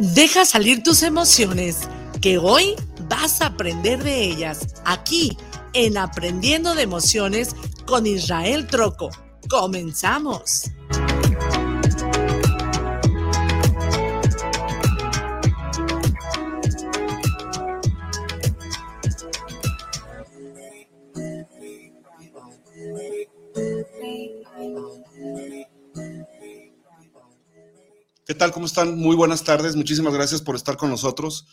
[0.00, 1.80] Deja salir tus emociones,
[2.22, 2.76] que hoy
[3.08, 5.36] vas a aprender de ellas aquí
[5.72, 9.10] en Aprendiendo de Emociones con Israel Troco.
[9.48, 10.70] Comenzamos.
[28.28, 28.52] ¿Qué tal?
[28.52, 28.98] ¿Cómo están?
[28.98, 29.74] Muy buenas tardes.
[29.74, 31.46] Muchísimas gracias por estar con nosotros.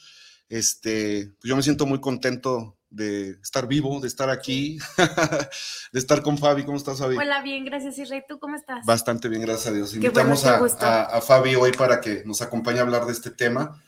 [0.50, 4.78] Este, pues yo me siento muy contento de estar vivo, de estar aquí,
[5.94, 6.66] de estar con Fabi.
[6.66, 7.16] ¿Cómo estás, Fabi?
[7.16, 8.26] Hola, bien, gracias, Israel.
[8.28, 8.86] ¿Tú cómo estás?
[8.86, 9.92] Bastante bien, gracias a Dios.
[9.92, 13.32] Qué Invitamos bueno, a- a Fabi hoy para que nos acompañe a hablar de este
[13.32, 13.82] tema,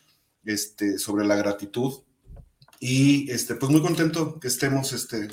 [0.46, 1.92] este, sobre la gratitud.
[2.80, 5.28] Y este, pues muy contento que estemos, este,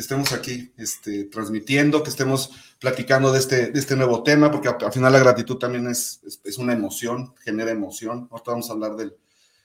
[0.00, 4.68] que estemos aquí este, transmitiendo, que estemos platicando de este, de este nuevo tema, porque
[4.68, 8.26] al final la gratitud también es, es, es una emoción, genera emoción.
[8.30, 9.14] Ahorita vamos a hablar del,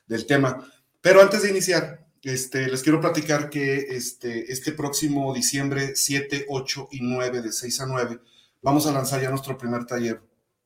[0.07, 0.69] del tema.
[0.99, 6.89] Pero antes de iniciar, este, les quiero platicar que este, este próximo diciembre 7, 8
[6.91, 8.19] y 9, de 6 a 9,
[8.61, 10.21] vamos a lanzar ya nuestro primer taller,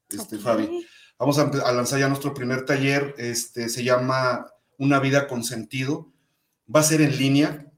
[0.09, 0.41] este, Ok.
[0.41, 0.87] Fabi.
[1.19, 4.47] Vamos a, a lanzar ya nuestro primer taller, este, se llama
[4.79, 6.11] Una vida con sentido.
[6.73, 7.68] Va a ser en línea,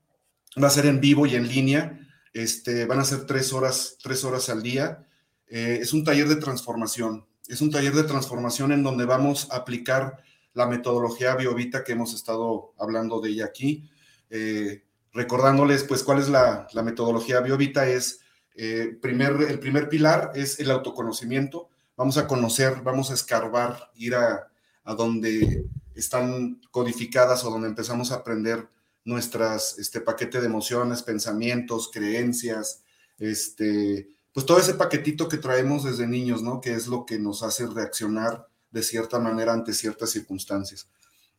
[0.62, 2.00] va a ser en vivo y en línea.
[2.34, 5.06] Este, van a ser tres horas, tres horas al día.
[5.48, 7.26] Eh, es un taller de transformación.
[7.48, 10.18] Es un taller de transformación en donde vamos a aplicar
[10.54, 13.90] la metodología Biovita que hemos estado hablando de ella aquí.
[14.30, 17.88] Eh, recordándoles, pues, cuál es la, la metodología Biovita.
[17.88, 18.22] Es,
[18.56, 21.70] eh, primer, el primer pilar es el autoconocimiento.
[21.98, 24.48] Vamos a conocer, vamos a escarbar, ir a,
[24.84, 28.68] a donde están codificadas o donde empezamos a aprender
[29.04, 32.84] nuestras este paquete de emociones, pensamientos, creencias,
[33.18, 36.62] este, pues todo ese paquetito que traemos desde niños, ¿no?
[36.62, 40.90] Que es lo que nos hace reaccionar de cierta manera ante ciertas circunstancias.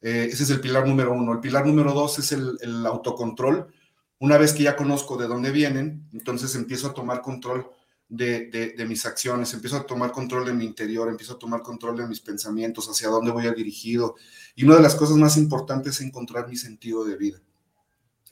[0.01, 1.33] Eh, ese es el pilar número uno.
[1.33, 3.73] El pilar número dos es el, el autocontrol.
[4.19, 7.69] Una vez que ya conozco de dónde vienen, entonces empiezo a tomar control
[8.09, 11.63] de, de, de mis acciones, empiezo a tomar control de mi interior, empiezo a tomar
[11.63, 14.17] control de mis pensamientos, hacia dónde voy a dirigido.
[14.55, 17.41] Y una de las cosas más importantes es encontrar mi sentido de vida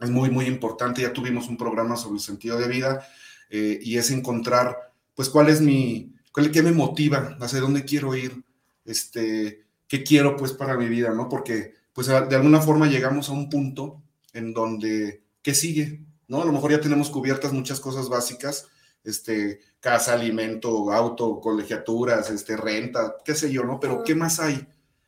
[0.00, 1.02] es muy, muy importante.
[1.02, 3.06] Ya tuvimos un programa sobre el sentido de vida
[3.50, 8.14] eh, y es encontrar, pues, cuál es mi, cuál, qué me motiva, hacia dónde quiero
[8.14, 8.42] ir,
[8.84, 11.28] este, qué quiero, pues, para mi vida, ¿no?
[11.28, 14.02] Porque, pues, de alguna forma llegamos a un punto
[14.32, 16.04] en donde, ¿qué sigue?
[16.28, 16.42] ¿No?
[16.42, 18.68] A lo mejor ya tenemos cubiertas muchas cosas básicas,
[19.02, 23.80] este, casa, alimento, auto, colegiaturas, este, renta, qué sé yo, ¿no?
[23.80, 24.66] Pero, ¿qué más hay?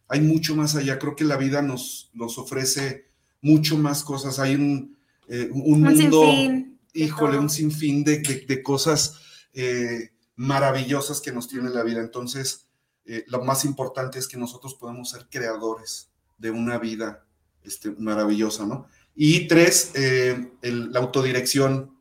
[0.08, 0.98] Hay mucho más allá.
[0.98, 3.11] Creo que la vida nos, nos ofrece
[3.42, 4.38] mucho más cosas.
[4.38, 4.96] Hay un,
[5.28, 9.18] eh, un Un mundo, sinfín híjole, un sinfín de, de- de cosas
[9.52, 12.00] eh, maravillosas que nos tiene la vida.
[12.00, 12.66] Entonces,
[13.04, 16.08] eh, lo más importante es que nosotros podemos ser creadores
[16.38, 17.24] de una vida
[17.64, 18.86] este, maravillosa, ¿no?
[19.14, 21.96] Y tres, eh, el- la autodirección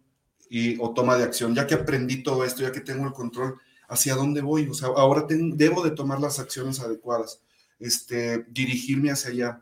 [0.49, 1.53] y, o toma de acción.
[1.55, 4.67] Ya que aprendí todo esto, ya que tengo el control, ¿hacia dónde voy?
[4.67, 7.41] O sea, ahora ten- debo de tomar las acciones adecuadas,
[7.79, 9.61] este, dirigirme hacia allá.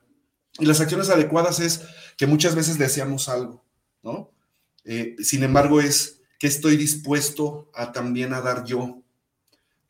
[0.57, 1.81] Y las acciones adecuadas es
[2.17, 3.63] que muchas veces deseamos algo,
[4.03, 4.31] ¿no?
[4.83, 9.03] Eh, sin embargo, es que estoy dispuesto a también a dar yo,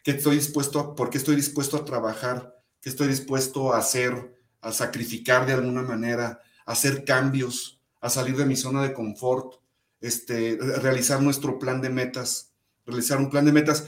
[0.04, 4.38] que estoy dispuesto a, por qué estoy dispuesto a trabajar, que estoy dispuesto a hacer,
[4.62, 9.56] a sacrificar de alguna manera, a hacer cambios, a salir de mi zona de confort,
[10.02, 12.52] este, re- realizar nuestro plan de metas,
[12.86, 13.88] realizar un plan de metas.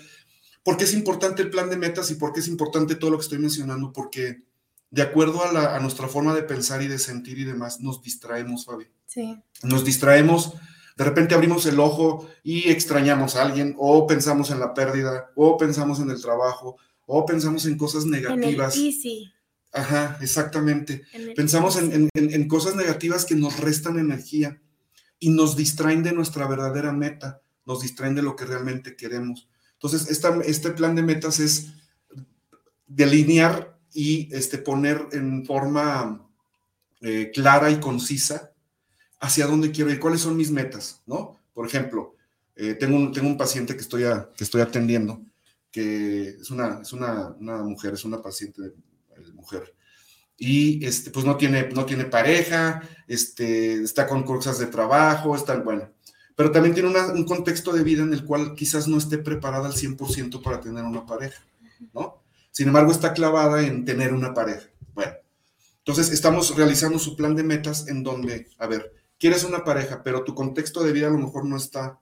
[0.63, 3.17] ¿Por qué es importante el plan de metas y por qué es importante todo lo
[3.17, 3.91] que estoy mencionando?
[3.91, 4.43] Porque
[4.91, 8.01] de acuerdo a, la- a nuestra forma de pensar y de sentir y demás, nos
[8.03, 8.85] distraemos, Fabi.
[9.07, 9.41] Sí.
[9.63, 10.53] Nos distraemos,
[10.97, 15.57] de repente abrimos el ojo y extrañamos a alguien, o pensamos en la pérdida, o
[15.57, 18.75] pensamos en el trabajo, o pensamos en cosas En el negativas.
[18.75, 19.31] easy.
[19.73, 21.03] Ajá, exactamente.
[21.13, 21.95] en el Pensamos en, easy.
[21.95, 24.61] en- en- en cosas negativas que nos restan energía
[25.19, 29.47] y nos distraen de nuestra verdadera meta, nos distraen de lo que realmente queremos.
[29.73, 31.67] Entonces, esta- este plan de metas es
[32.87, 36.27] delinear y este, poner en forma
[37.01, 38.51] eh, clara y concisa
[39.19, 41.37] hacia dónde quiero ir, cuáles son mis metas, ¿no?
[41.53, 42.15] Por ejemplo,
[42.55, 44.03] eh, tengo, un, tengo un paciente que estoy,
[44.35, 45.21] que estoy atendiendo,
[45.71, 49.73] que es una, es una, mujer, es una paciente eh, mujer,
[50.37, 55.57] y este, pues no tiene, no tiene pareja, este, está con cosas de trabajo, está,
[55.57, 55.89] bueno,
[56.35, 59.67] pero también tiene una- un contexto de vida en el cual quizás no esté preparada
[59.67, 61.43] al 100% para tener una pareja,
[61.93, 62.20] ¿no?
[62.51, 64.69] Sin embargo, está clavada en tener una pareja.
[64.93, 65.13] Bueno,
[65.79, 70.23] entonces estamos realizando su plan de metas en donde, a ver, quieres una pareja, pero
[70.23, 71.99] tu contexto de vida a lo mejor no está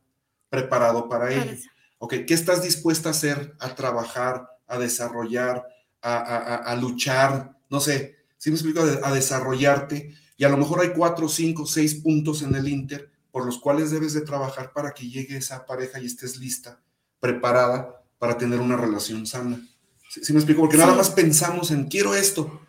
[0.50, 1.58] preparado para ello.
[2.00, 5.66] Ok, ¿qué estás dispuesta a hacer, a trabajar, a desarrollar,
[6.02, 11.28] a, luchar, no sé, si me explico, a desarrollarte y a lo mejor hay cuatro,
[11.28, 15.38] cinco, seis puntos en el Inter por los cuales debes de trabajar para que llegue
[15.38, 16.82] esa pareja y estés lista,
[17.20, 19.62] preparada para tener una relación sana.
[20.10, 20.62] ¿Sí, me explico?
[20.62, 22.62] Porque nada más pensamos en quiero esto,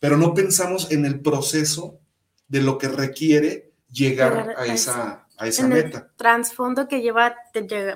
[0.00, 2.00] pero no pensamos en el proceso
[2.48, 5.98] de lo que requiere llegar a esa, a esa meta.
[5.98, 7.36] El trasfondo que lleva,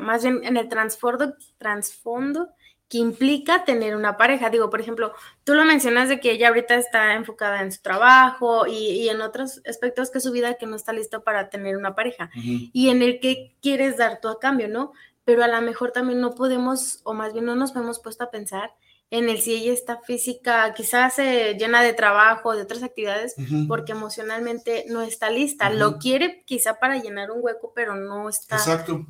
[0.00, 2.50] más bien en el trasfondo, trasfondo
[2.90, 4.50] que implica tener una pareja.
[4.50, 5.14] Digo, por ejemplo,
[5.44, 9.62] tú lo mencionas de que ella ahorita está enfocada en su trabajo y, en otros
[9.64, 13.20] aspectos que su vida que no está lista para tener una pareja y en el
[13.20, 14.92] que quieres dar tú a cambio, ¿no?
[15.24, 18.30] Pero a lo mejor también no podemos, o más bien no nos hemos puesto a
[18.30, 18.72] pensar
[19.10, 23.34] en el si ella está física, quizás se llena de trabajo, de otras actividades,
[23.66, 25.70] porque emocionalmente no está lista.
[25.70, 28.56] Lo quiere quizá para llenar un hueco, pero no está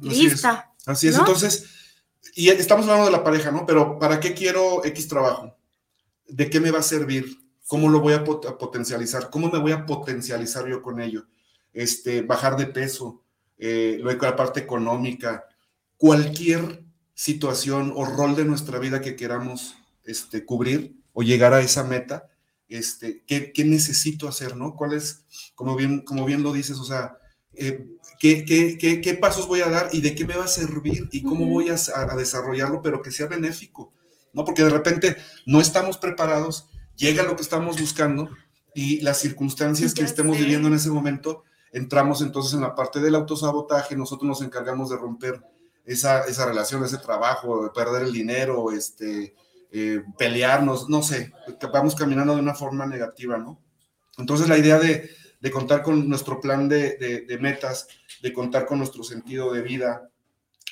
[0.01, 0.73] lista.
[0.87, 1.77] Así es, entonces
[2.35, 3.67] y estamos hablando de la pareja, ¿no?
[3.67, 5.57] Pero ¿para qué quiero X trabajo?
[6.27, 7.39] ¿De qué me va a servir?
[7.67, 9.31] ¿Cómo lo voy a, potencializar?
[9.31, 11.27] ¿Cómo me voy a potencializar yo con ello?
[11.73, 13.23] Este, bajar de peso,
[13.59, 15.45] eh, la parte económica,
[15.97, 19.77] cualquier situación o rol de nuestra vida que queramos
[20.11, 22.29] este, cubrir o llegar a esa meta,
[22.69, 24.75] este, ¿qué, ¿qué, necesito hacer, no?
[24.77, 25.25] ¿Cuál es,
[25.55, 27.19] como bien, como bien lo dices, o sea,
[27.55, 27.87] eh,
[28.19, 31.23] ¿qué, qué, qué, pasos voy a dar y de qué me va a servir y
[31.23, 33.93] cómo voy a, a, desarrollarlo, pero que sea benéfico,
[34.33, 34.45] ¿no?
[34.45, 35.17] Porque de repente
[35.47, 38.31] no estamos preparados, llega lo que estamos buscando
[38.75, 41.43] y las circunstancias que estemos viviendo en ese momento,
[41.73, 45.43] entramos entonces en la parte del autosabotaje, nosotros nos encargamos de romper
[45.85, 49.35] esa, esa relación, ese trabajo, de perder el dinero, este,
[49.73, 51.33] eh, pelearnos, no sé,
[51.73, 53.61] vamos caminando de una forma negativa, ¿no?
[54.19, 57.89] Entonces la idea de, de contar con nuestro plan de, metas,
[58.23, 60.11] de contar con nuestro sentido de vida,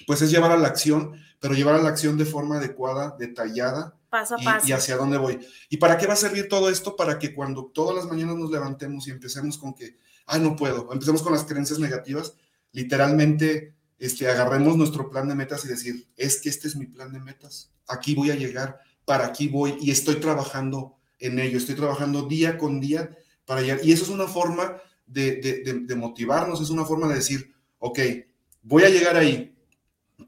[0.07, 3.95] pues es llevar a la acción, pero llevar a la acción de forma adecuada, detallada.
[4.11, 4.67] Paso a paso.
[4.67, 5.39] Y hacia dónde voy.
[5.69, 6.97] ¿Y para qué va a servir todo esto?
[6.97, 10.93] Para que cuando todas las mañanas nos levantemos y empecemos con que, ay, no puedo,
[10.93, 12.35] empecemos con las creencias negativas,
[12.73, 17.13] literalmente este, agarremos nuestro plan de metas y decir, es que este es mi plan
[17.13, 21.75] de metas, aquí voy a llegar, para aquí voy y estoy trabajando en ello, estoy
[21.75, 23.11] trabajando día con día
[23.83, 24.77] y eso es una forma
[25.07, 27.99] de, motivarnos, es una forma de decir, ok,
[28.61, 29.57] voy a llegar ahí,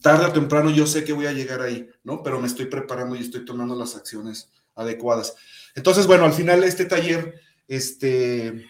[0.00, 2.22] tarde o temprano yo sé que voy a llegar ahí, ¿no?
[2.22, 5.34] Pero me estoy preparando y estoy tomando las acciones adecuadas.
[5.74, 7.34] Entonces, bueno, al final este taller
[7.68, 8.64] este,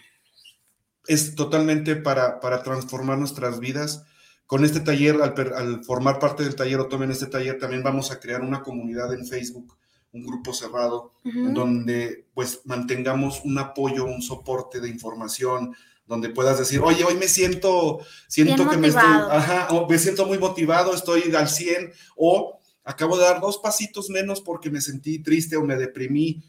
[1.07, 4.03] es totalmente para, para transformar nuestras vidas.
[4.45, 8.11] Con este taller, al, al, formar parte del taller o tomen este taller, también vamos
[8.11, 9.77] a crear una comunidad en Facebook
[10.13, 15.73] un grupo cerrado, donde pues mantengamos un apoyo, un soporte de información,
[16.05, 20.37] donde puedas decir, oye, hoy me siento, siento que me estoy, ajá, me siento muy
[20.37, 25.55] motivado, estoy al 100, o acabo de dar dos pasitos menos porque me sentí triste
[25.55, 26.43] o me deprimí,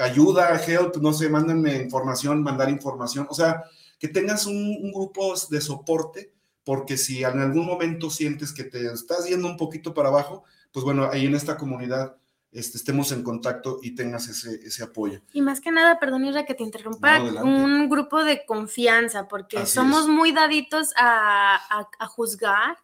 [0.00, 3.64] ayuda, help, no sé, mándenme información, mandar información, o sea,
[3.98, 6.32] que tengas un, un grupo de soporte,
[6.62, 10.84] porque si en algún momento sientes que te estás yendo un poquito para abajo, pues
[10.84, 12.17] bueno, ahí en esta comunidad
[12.50, 15.20] este, estemos en contacto y tengas ese, ese apoyo.
[15.32, 20.08] Y más que nada, perdón, Ira, que te interrumpa, un grupo de confianza, porque somos
[20.08, 22.78] muy daditos a, a, juzgar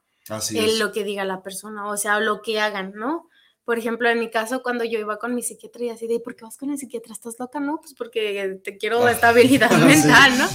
[0.78, 3.28] lo que diga la persona, o sea, lo que hagan, ¿no?
[3.64, 6.36] Por ejemplo, en mi caso, cuando yo iba con mi psiquiatra y así de, ¿por
[6.36, 7.14] qué vas con el psiquiatra?
[7.14, 7.60] ¿Estás loca?
[7.60, 10.46] No, pues porque te quiero ah, estabilidad mental, ¿no?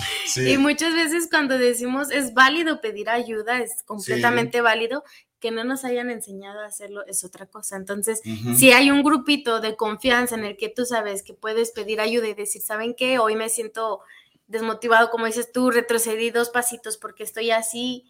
[0.43, 5.03] Y muchas veces cuando decimos es válido pedir ayuda, es completamente válido,
[5.39, 7.77] que no nos hayan enseñado a hacerlo es otra cosa.
[7.77, 8.21] Entonces,
[8.55, 12.27] si hay un grupito de confianza en el que tú sabes que puedes pedir ayuda
[12.27, 13.19] y decir, ¿saben qué?
[13.19, 14.01] Hoy me siento
[14.47, 18.05] desmotivado, como dices tú, retrocedí dos pasitos porque estoy así,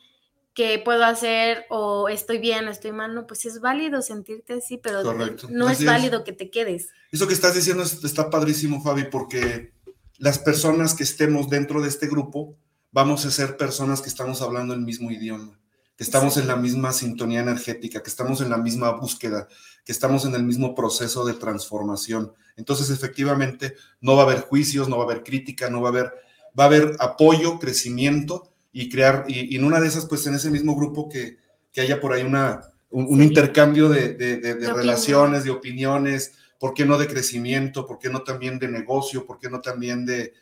[0.53, 1.65] ¿qué puedo hacer?
[1.69, 5.03] O estoy bien, o estoy mal, no, pues es válido sentirte así, pero
[5.49, 6.89] no es válido que te quedes.
[7.11, 9.73] Eso que estás diciendo está padrísimo, Fabi, porque
[10.17, 12.57] las personas que estemos dentro de este grupo,
[12.91, 15.59] vamos a ser personas que estamos hablando el mismo idioma
[15.99, 19.49] que estamos en la misma sintonía energética, que estamos en la misma búsqueda,
[19.83, 22.31] que estamos en el mismo proceso de transformación.
[22.55, 25.91] Entonces, efectivamente, no va a haber juicios, no va a haber crítica, no va a
[25.91, 26.13] haber,
[26.57, 30.49] va a haber apoyo, crecimiento y crear, y, en una de esas, pues en ese
[30.49, 31.35] mismo grupo que,
[31.73, 36.97] que haya por ahí una, un, intercambio de, de relaciones, de opiniones, ¿por qué no
[36.97, 37.85] de crecimiento?
[37.85, 39.25] ¿Por qué no también de negocio?
[39.25, 40.33] ¿Por qué no también de,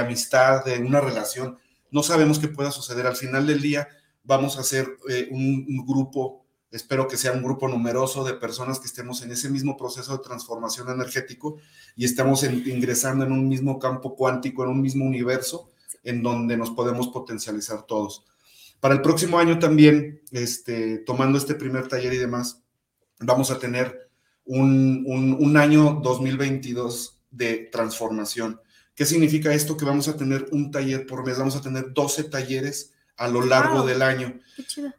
[0.00, 1.58] amistad, de una relación?
[1.90, 3.06] No sabemos qué pueda suceder.
[3.06, 3.88] Al final del día,
[4.30, 8.86] vamos a hacer eh, un, grupo, espero que sea un grupo numeroso de personas que
[8.86, 11.56] estemos en ese mismo proceso de transformación energético
[11.96, 15.68] y estamos ingresando en un mismo campo cuántico, en un mismo universo
[16.04, 18.24] en donde nos podemos potencializar todos.
[18.78, 22.62] Para el próximo año también, este, tomando este primer taller y demás,
[23.18, 24.10] vamos a tener
[24.44, 25.04] un,
[25.40, 28.60] un año 2022 de transformación.
[28.94, 29.76] ¿Qué significa esto?
[29.76, 33.44] Que vamos a tener un taller por mes, vamos a tener 12 talleres a lo
[33.44, 34.40] largo del año.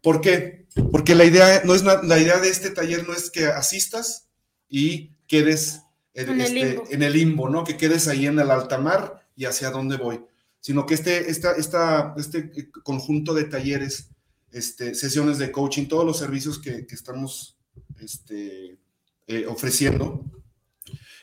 [0.03, 0.67] ¿Por qué?
[0.91, 4.27] Porque la idea, no es la idea de este taller no es que asistas
[4.69, 5.81] y quedes
[6.13, 7.63] en, este, el limbo, ¿no?
[7.63, 10.23] Que quedes ahí en el alta mar y hacia dónde voy,
[10.59, 14.09] sino que este, esta, esta, este conjunto de talleres,
[14.51, 17.57] este, sesiones de coaching, todos los servicios que, estamos
[17.99, 18.77] este,
[19.25, 20.23] eh, ofreciendo,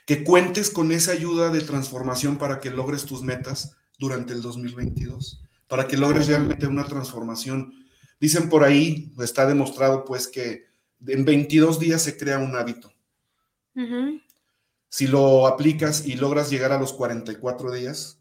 [0.04, 5.44] que cuentes con esa ayuda de transformación para que logres tus metas durante el 2022
[5.68, 7.72] para que logres realmente una transformación.
[8.18, 10.66] Dicen por ahí, está demostrado pues que
[11.06, 12.92] en 22 días se crea un hábito.
[14.88, 18.20] Si lo aplicas y logras llegar a los 44 días,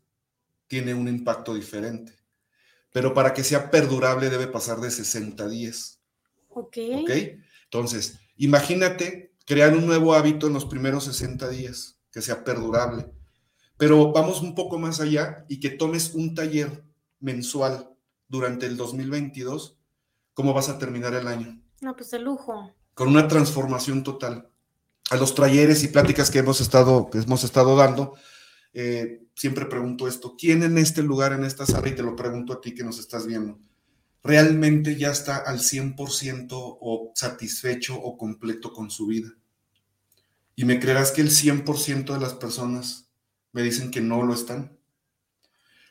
[0.68, 2.13] tiene un impacto diferente.
[2.92, 6.00] Pero para que sea perdurable debe pasar de 60 días.
[6.50, 6.77] Ok.
[7.01, 7.12] Ok.
[7.63, 13.10] Entonces, imagínate crear un nuevo hábito en los primeros 60 días, que sea perdurable.
[13.77, 16.84] Pero vamos un poco más allá y que tomes un taller
[17.19, 17.89] mensual
[18.27, 19.77] durante el 2022,
[20.33, 21.62] ¿cómo vas a terminar el año?
[21.81, 22.74] No, pues de lujo.
[22.93, 24.50] Con una transformación total.
[25.09, 28.15] A los talleres y pláticas que hemos estado, que hemos estado dando,
[28.74, 32.53] eh, siempre pregunto esto, ¿quién en este lugar, en esta sala, y te lo pregunto
[32.53, 33.59] a ti que nos estás viendo,
[34.24, 39.29] realmente ya está al 100% o satisfecho o completo con su vida?
[40.55, 43.09] Y me creerás que el 100% de las personas
[43.53, 44.76] me dicen que no lo están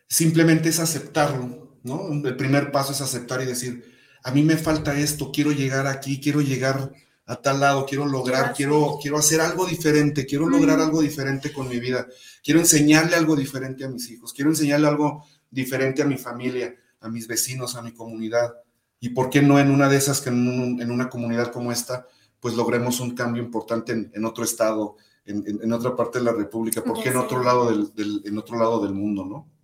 [0.08, 2.08] simplemente es aceptarlo, ¿no?
[2.10, 3.84] El primer paso es aceptar y decir,
[4.22, 6.92] a mí me falta esto, quiero llegar aquí, quiero llegar
[7.26, 11.68] a tal lado, quiero lograr, quiero, quiero hacer algo diferente, quiero lograr algo diferente con
[11.68, 12.06] mi vida,
[12.42, 17.08] quiero enseñarle algo diferente a mis hijos, quiero enseñarle algo diferente a mi familia, a
[17.08, 18.54] mis vecinos, a mi comunidad.
[19.00, 22.06] Y por qué no en una de esas que en, una comunidad como esta,
[22.40, 27.02] pues logremos un cambio importante en, otro estado, en, otra parte de la República, ¿por
[27.02, 29.55] qué en otro lado del, en otro lado del mundo, no?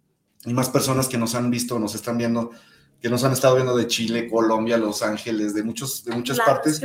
[0.45, 2.51] Y más personas que nos han visto, nos están viendo,
[3.01, 6.81] que nos han estado viendo de Chile, Colombia, Los Ángeles, de, muchos, de muchas partes,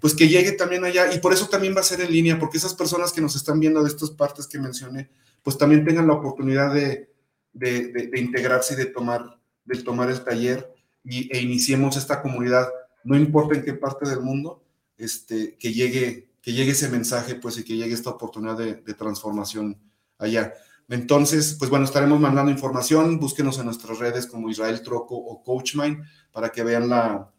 [0.00, 1.12] pues que llegue también allá.
[1.12, 3.58] Y por eso también va a ser en línea, porque esas personas que nos están
[3.58, 5.10] viendo de estas partes que mencioné,
[5.42, 7.12] pues también tengan la oportunidad de,
[7.52, 12.68] de, integrarse y de tomar, de tomar el taller y, e iniciemos esta comunidad,
[13.04, 14.62] no importa en qué parte del mundo,
[14.98, 18.94] este, que, llegue, que llegue ese mensaje, pues y que llegue esta oportunidad de, de
[18.94, 19.78] transformación
[20.18, 20.52] allá.
[20.90, 23.18] Entonces, pues bueno, estaremos mandando información.
[23.18, 27.30] Búsquenos en nuestras redes como Israel Troco o CoachMind para que vean la,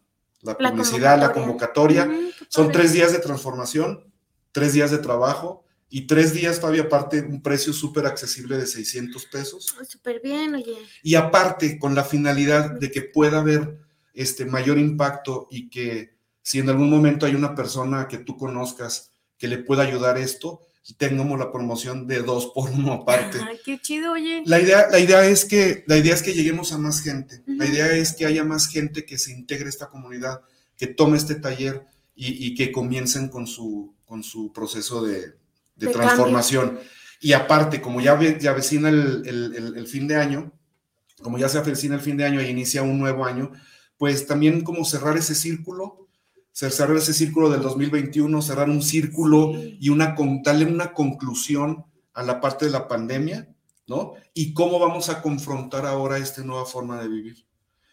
[0.42, 2.10] publicidad, la convocatoria.
[2.48, 4.10] Son tres días de transformación,
[4.52, 9.26] tres días de trabajo y tres días, Fabio, aparte, un precio súper accesible de 600
[9.26, 9.66] pesos.
[9.86, 10.78] Súper bien, oye.
[11.02, 13.78] Y aparte, con la finalidad de que pueda haber
[14.14, 19.12] este mayor impacto y que si en algún momento hay una persona que tú conozcas
[19.36, 20.62] que le pueda ayudar esto,
[20.98, 23.38] tengamos la promoción de dos por uno aparte.
[23.40, 24.42] Ay, qué chido, oye.
[24.46, 27.42] La idea, la idea, es, que, la idea es que lleguemos a más gente.
[27.46, 30.42] La idea es que haya más gente que se integre a esta comunidad,
[30.76, 35.34] que tome este taller y, que comiencen con su, con su proceso de,
[35.78, 36.78] transformación.
[37.20, 39.22] Y aparte, como ya, ya avecina el,
[39.76, 40.52] el, fin de año,
[41.22, 43.52] como ya se avecina el fin de año y inicia un nuevo año,
[43.96, 46.01] pues también como cerrar ese círculo
[46.52, 52.40] cerrar ese círculo del 2021, cerrar un círculo y una, darle una conclusión a la
[52.40, 53.48] parte de la pandemia,
[53.86, 54.14] ¿no?
[54.34, 57.46] Y cómo vamos a confrontar ahora esta nueva forma de vivir.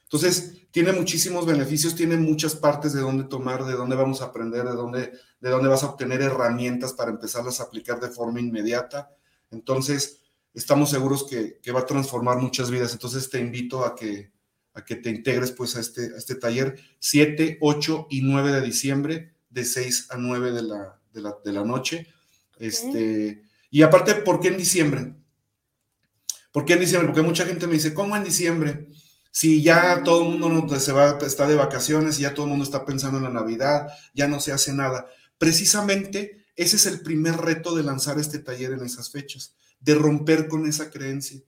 [0.04, 4.66] Entonces, tiene muchísimos beneficios, tiene muchas partes de dónde tomar, de dónde vamos a aprender,
[4.66, 9.12] de dónde, de dónde vas a obtener herramientas para empezarlas a aplicar de forma inmediata.
[9.52, 10.22] Entonces,
[10.54, 12.92] estamos seguros que, que va a transformar muchas vidas.
[12.92, 14.32] Entonces, te invito a que,
[14.74, 18.62] a que te integres pues a este, a este taller 7, 8 y 9 de
[18.62, 22.08] diciembre, de 6 a 9 de la, de la, de la noche.
[22.58, 25.14] Este, y aparte, ¿por qué en diciembre?
[26.52, 27.08] ¿Por qué en diciembre?
[27.08, 28.90] Porque mucha gente me dice, ¿cómo en diciembre?
[29.32, 32.66] Si ya todo el mundo se va, está de vacaciones y ya todo el mundo
[32.66, 35.08] está pensando en la Navidad, ya no se hace nada.
[35.38, 40.48] Precisamente ese es el primer reto de lanzar este taller en esas fechas, de romper
[40.48, 41.40] con esa creencia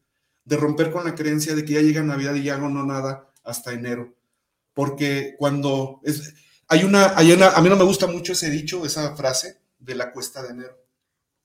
[0.45, 3.29] de romper con la creencia de que ya llega Navidad y ya no, no nada
[3.43, 4.15] hasta enero.
[4.73, 6.33] Porque cuando es,
[6.67, 9.95] hay, una, hay una, a mí no me gusta mucho ese dicho, esa frase de
[9.95, 10.77] la cuesta de enero.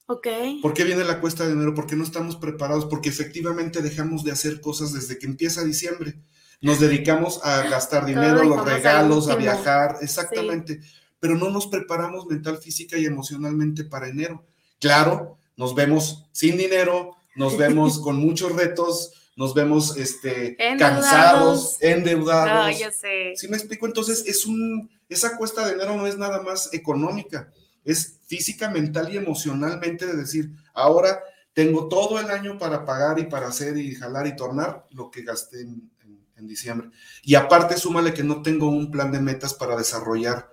[0.06, 0.28] Ok.
[0.62, 1.74] ¿Por qué viene la cuesta de enero?
[1.74, 6.20] Porque no estamos preparados, porque efectivamente dejamos de hacer cosas desde que empieza diciembre.
[6.60, 10.80] Nos dedicamos a gastar dinero, los regalos, a viajar, exactamente.
[11.18, 14.46] Pero no nos preparamos mental, física y emocionalmente para enero.
[14.78, 22.74] Claro, nos vemos sin dinero, nos vemos con muchos retos, nos vemos este, cansados, endeudados.
[22.74, 23.34] No, yo sé.
[23.36, 23.86] ¿Sí me explico?
[23.86, 27.52] Entonces, es un, esa cuesta de dinero no es nada más económica,
[27.84, 31.20] es física, mental y emocionalmente de decir, ahora
[31.52, 35.22] tengo todo el año para pagar y para hacer y jalar y tornar lo que
[35.22, 35.90] gasté en,
[36.38, 36.90] diciembre.
[37.22, 40.50] Y aparte, súmale que no tengo un plan de metas para desarrollar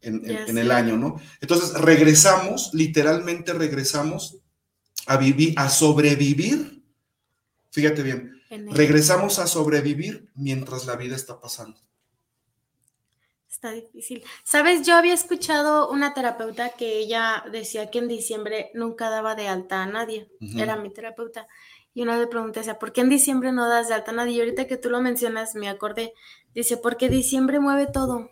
[0.00, 1.20] en, el año, ¿no?
[1.42, 4.38] Entonces, regresamos, literalmente regresamos
[5.06, 6.82] a vivir, a sobrevivir.
[7.70, 11.78] Fíjate bien, regresamos a sobrevivir mientras la vida está pasando.
[13.48, 14.22] Está difícil.
[14.44, 19.48] Sabes, yo había escuchado una terapeuta que ella decía que en diciembre nunca daba de
[19.48, 20.30] alta a nadie.
[20.56, 21.48] Era mi terapeuta.
[21.94, 24.14] Y una vez pregunté, o sea, ¿por qué en diciembre no das de alta a
[24.14, 24.34] nadie?
[24.34, 26.12] Y ahorita que tú lo mencionas, me acordé.
[26.54, 28.30] Dice, porque diciembre mueve todo.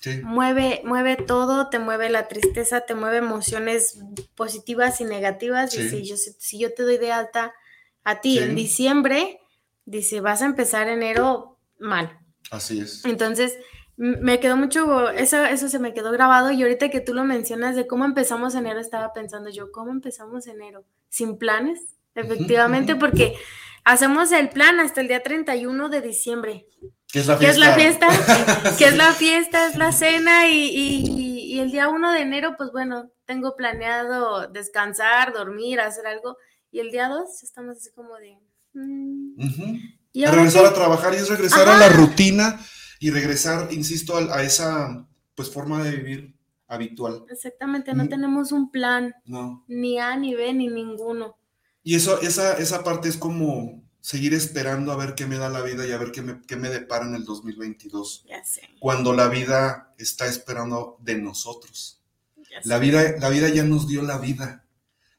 [0.00, 0.20] Sí.
[0.22, 3.98] Mueve, mueve todo, te mueve la tristeza, te mueve emociones
[4.34, 5.72] positivas y negativas.
[5.72, 7.52] Dice, yo, si yo te doy de alta
[8.04, 9.40] a ti en diciembre,
[9.84, 12.18] dice, vas a empezar enero mal.
[12.50, 13.04] Así es.
[13.04, 13.58] Entonces,
[13.98, 17.74] me quedó mucho, eso, eso se me quedó grabado y ahorita que tú lo mencionas
[17.74, 20.84] de cómo empezamos enero, estaba pensando yo, ¿cómo empezamos enero?
[21.08, 21.80] ¿Sin planes?
[22.14, 23.34] Efectivamente, porque
[23.84, 26.66] hacemos el plan hasta el día 31 de diciembre.
[27.10, 27.48] ¿Qué es la fiesta?
[27.48, 28.76] ¿Qué es la fiesta?
[28.78, 29.66] ¿Qué es la fiesta?
[29.66, 35.80] Es la cena y, el día 1 de enero, pues bueno, tengo planeado descansar, dormir,
[35.80, 36.36] hacer algo.
[36.70, 38.38] Y el día 2 estamos así como de...
[38.74, 39.34] Mm".
[40.14, 42.60] regresar a trabajar y es regresar a la rutina
[43.00, 46.34] y regresar, insisto, a, esa pues forma de vivir
[46.68, 47.24] habitual.
[47.30, 49.14] Exactamente, no tenemos un plan.
[49.24, 49.64] No.
[49.66, 51.38] Ni A, ni B, ni ninguno.
[51.82, 55.60] Y eso, esa, esa parte es como seguir esperando a ver qué me da la
[55.60, 58.24] vida y a ver qué me, qué me depara en el 2022.
[58.26, 58.62] Ya sé.
[58.80, 62.00] Cuando la vida está esperando de nosotros.
[62.64, 64.64] La vida, la vida ya nos dio la vida.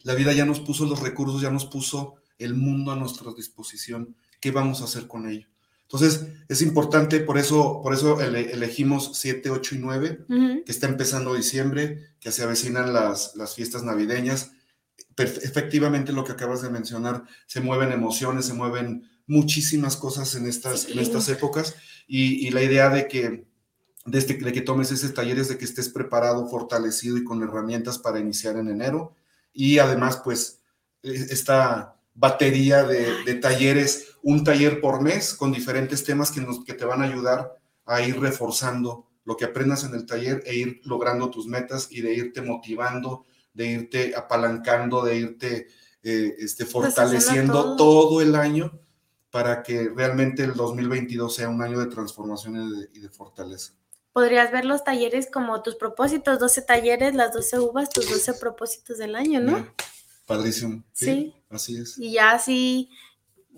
[0.01, 4.15] La vida ya nos puso los recursos, ya nos puso el mundo a nuestra disposición.
[4.39, 5.45] ¿Qué vamos a hacer con ello?
[5.83, 10.25] Entonces, es importante, por eso, por eso elegimos 7, 8 y 9,
[10.65, 14.53] que está empezando diciembre, que se avecinan las, las fiestas navideñas.
[15.23, 20.89] Efectivamente, lo que acabas de mencionar, se mueven emociones, se mueven muchísimas cosas en estas,
[20.89, 21.75] en estas épocas,
[22.07, 23.47] y, la idea de que,
[24.05, 27.99] desde de que tomes ese taller es de que estés preparado, fortalecido y con herramientas
[27.99, 29.15] para iniciar en enero,
[29.53, 30.61] y además, pues,
[31.03, 36.63] e, esta batería de, de talleres un taller por mes con diferentes temas que, nos,
[36.65, 40.55] que te van a ayudar a ir reforzando lo que aprendas en el taller e
[40.55, 45.67] ir logrando tus metas y de irte motivando, de irte apalancando, de irte
[46.03, 48.21] eh, este, fortaleciendo todo.
[48.21, 48.79] el año
[49.29, 53.73] para que realmente el 2022 sea un año de transformación y de, fortaleza.
[54.11, 58.97] Podrías ver los talleres como tus propósitos, 12 talleres, las 12 uvas, tus 12 propósitos
[58.97, 59.67] del año, ¿no?
[60.25, 60.83] padrísimo.
[60.93, 61.97] Sí, Así es.
[61.97, 62.91] Y ya así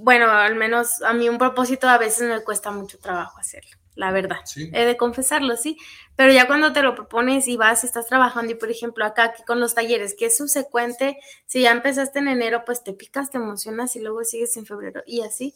[0.01, 4.12] bueno, al menos a mí un propósito a veces me cuesta mucho trabajo hacerlo, la
[4.12, 4.38] verdad.
[4.56, 5.77] He de confesarlo, sí.
[6.15, 9.43] Pero ya cuando te lo propones y vas, estás trabajando y por ejemplo acá aquí
[9.43, 13.38] con los talleres, que es subsecuente, si ya empezaste en enero, pues te picas, te
[13.38, 15.54] emocionas y luego sigues en febrero y así.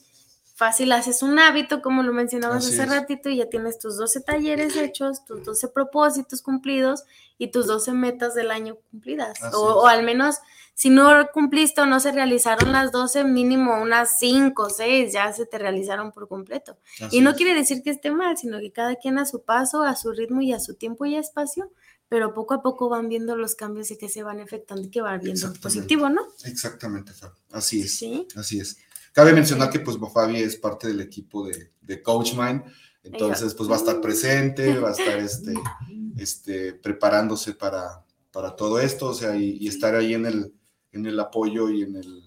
[0.56, 4.78] Fácil, haces un hábito, como lo mencionabas hace ratito, y ya tienes tus 12 talleres
[4.78, 7.04] hechos, tus 12 propósitos cumplidos
[7.38, 9.38] y tus 12 metas del año cumplidas.
[9.54, 10.38] O, o, al menos
[10.76, 15.32] si no cumpliste o no se realizaron las 12, mínimo unas 5 o 6 ya
[15.32, 16.78] se te realizaron por completo.
[17.12, 19.96] y no quiere decir que esté mal, sino que cada quien a su paso, a
[19.96, 21.72] su ritmo y a su tiempo y espacio,
[22.10, 25.00] pero poco a poco van viendo los cambios y que se van efectuando y que
[25.00, 26.28] van viendo positivo, ¿no?
[26.44, 27.14] Exactamente,
[27.52, 27.96] Así es.
[27.96, 28.28] ¿Sí?
[28.36, 28.78] Así es.
[29.14, 32.64] Cabe mencionar que pues Fabi es parte del equipo de, de Coach Mind,
[33.02, 35.54] entonces pues va a estar presente, va a estar este,
[36.18, 40.54] este, preparándose para, para todo esto, o sea, y estar ahí en el,
[40.96, 42.24] en el apoyo y en el,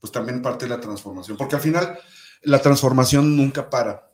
[0.00, 1.98] pues también parte de la transformación, porque al final
[2.42, 4.12] la transformación nunca para,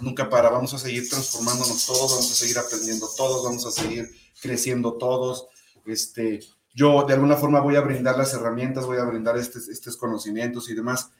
[0.00, 4.08] nunca para, vamos a seguir transformándonos todos, vamos a seguir aprendiendo todos, vamos a seguir
[4.40, 5.46] creciendo todos,
[5.86, 6.40] este,
[6.74, 10.70] yo de alguna forma voy a brindar las herramientas, voy a brindar estos, estos conocimientos
[10.70, 11.10] y demás,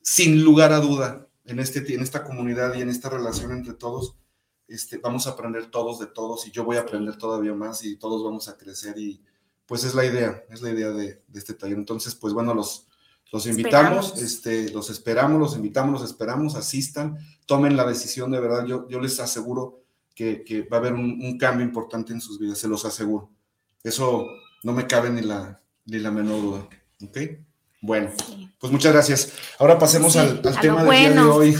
[0.00, 4.14] sin lugar a duda, en, este, en esta comunidad y en esta relación entre todos,
[4.68, 7.96] este, vamos a aprender todos de todos y yo voy a aprender todavía más y
[7.96, 9.22] todos vamos a crecer y,
[9.66, 11.78] pues es la idea, es la idea de, este taller.
[11.78, 12.88] Entonces, pues bueno, los,
[13.32, 18.66] los invitamos, este, los esperamos, los invitamos, los esperamos, asistan, tomen la decisión de verdad.
[18.66, 19.82] Yo, yo les aseguro
[20.14, 23.30] que, va a haber un, cambio importante en sus vidas, se los aseguro.
[23.82, 24.26] Eso
[24.62, 26.68] no me cabe ni la, ni la menor duda.
[27.02, 27.18] ¿Ok?
[27.80, 28.10] Bueno,
[28.60, 29.32] pues muchas gracias.
[29.58, 31.56] Ahora pasemos al, tema del día de hoy.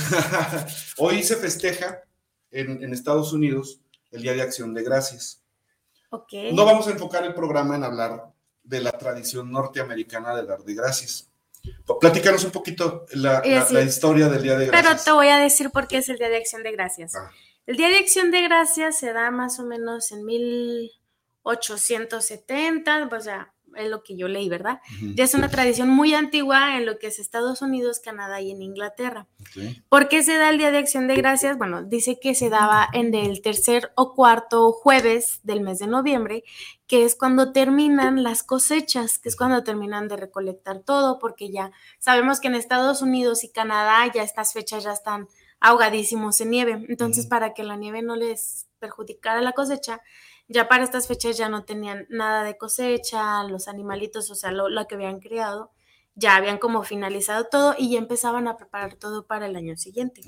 [0.98, 2.02] hoy se festeja
[2.50, 3.80] en, en Estados Unidos
[4.12, 5.41] el Día de Acción de Gracias.
[6.52, 10.74] No vamos a enfocar el programa en hablar de la tradición norteamericana de dar de
[10.74, 11.30] gracias.
[12.00, 13.40] Platícanos un poquito la,
[13.84, 14.92] historia del Día de Gracias.
[14.92, 17.14] Pero te voy a decir por qué es el Día de Acción de Gracias.
[17.14, 17.30] Ah.
[17.66, 23.51] El Día de Acción de Gracias se da más o menos en 1870, o sea,
[23.76, 24.80] es lo que yo leí, ¿verdad?
[25.14, 28.62] Ya es una tradición muy antigua en lo que es Estados Unidos, Canadá y en
[28.62, 29.26] Inglaterra.
[29.88, 31.58] ¿Por qué se da el Día de Acción de Gracias?
[31.58, 36.44] Bueno, dice que se daba en el tercer o cuarto jueves del mes de noviembre,
[36.86, 41.72] que es cuando terminan las cosechas, que es cuando terminan de recolectar todo, porque ya
[41.98, 45.28] sabemos que en Estados Unidos y Canadá ya estas fechas ya están
[45.60, 46.84] ahogadísimos en nieve.
[46.88, 50.00] Entonces, para que la nieve no les perjudicara la cosecha,
[50.52, 54.68] ya para estas fechas ya no tenían nada de cosecha, los animalitos, o sea, lo,
[54.86, 55.72] que habían criado,
[56.14, 60.22] ya habían como finalizado todo y ya empezaban a preparar todo para el año siguiente.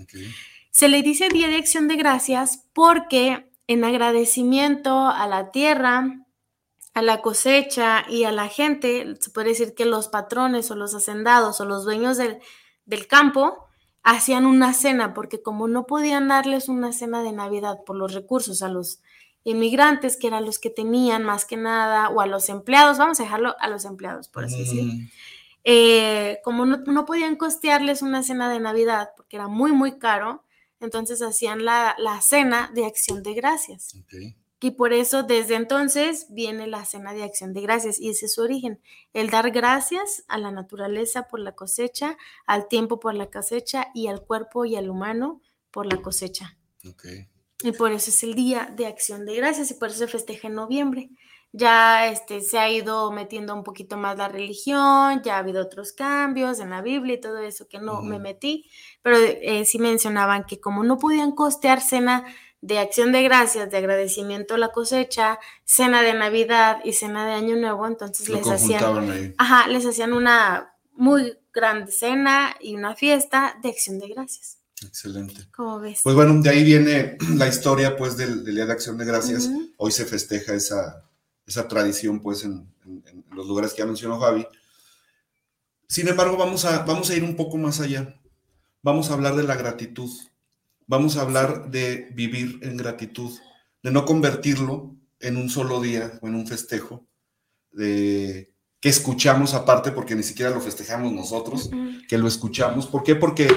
[0.71, 6.27] Se le dice Día de Acción de Gracias porque en agradecimiento a la tierra,
[6.95, 10.95] a la cosecha y a la gente, se puede decir que los patrones o los
[10.95, 12.39] hacendados o los dueños del,
[12.87, 13.67] del campo
[14.03, 18.63] hacían una cena, porque como no podían darles una cena de Navidad por los recursos
[18.63, 19.01] a los
[19.45, 23.23] inmigrantes, que eran los que tenían más que nada, o a los empleados, vamos a
[23.23, 24.93] dejarlo a los empleados, por así decirlo.
[25.65, 30.45] Eh, como no, podían costearles una cena de Navidad, porque era muy, muy caro,
[30.81, 33.97] entonces hacían la, cena de acción de gracias.
[34.61, 38.35] Y por eso desde entonces viene la cena de acción de gracias y ese es
[38.35, 38.81] su origen,
[39.13, 44.07] el dar gracias a la naturaleza por la cosecha, al tiempo por la cosecha y
[44.07, 46.57] al cuerpo y al humano por la cosecha.
[46.83, 47.29] Okay.
[47.63, 50.49] Y por eso es el Día de Acción de Gracias y por eso se festeja
[50.49, 51.11] en noviembre.
[51.53, 55.93] Ya este, se ha ido metiendo un poquito más la religión, ya ha habido otros
[55.93, 58.69] cambios en la Biblia y todo eso que no me metí,
[59.03, 62.25] pero eh, sí mencionaban que como no podían costear cena
[62.61, 67.35] de acción de gracias, de agradecimiento a la cosecha, cena de Navidad y cena de
[67.35, 73.57] Año Nuevo, entonces les hacían, ajá, les hacían una muy grande cena y una fiesta
[73.63, 74.64] de acción de gracias.
[74.87, 75.47] Excelente.
[75.55, 76.01] ¿Cómo ves?
[76.03, 79.51] Pues bueno, de ahí viene la historia pues del, Día de Acción de Gracias.
[79.77, 81.05] Hoy se festeja esa,
[81.47, 82.73] esa tradición pues en,
[83.33, 84.47] los lugares que ya mencionó Javi.
[85.89, 88.21] Sin embargo, vamos a, vamos a ir un poco más allá.
[88.83, 90.11] Vamos a hablar de la gratitud.
[90.87, 93.33] Vamos a hablar de vivir en gratitud,
[93.83, 97.07] de no convertirlo en un solo día o en un festejo,
[97.73, 101.71] de que escuchamos aparte, porque ni siquiera lo festejamos nosotros,
[102.07, 102.87] que lo escuchamos.
[102.87, 103.15] ¿Por qué?
[103.15, 103.49] Porque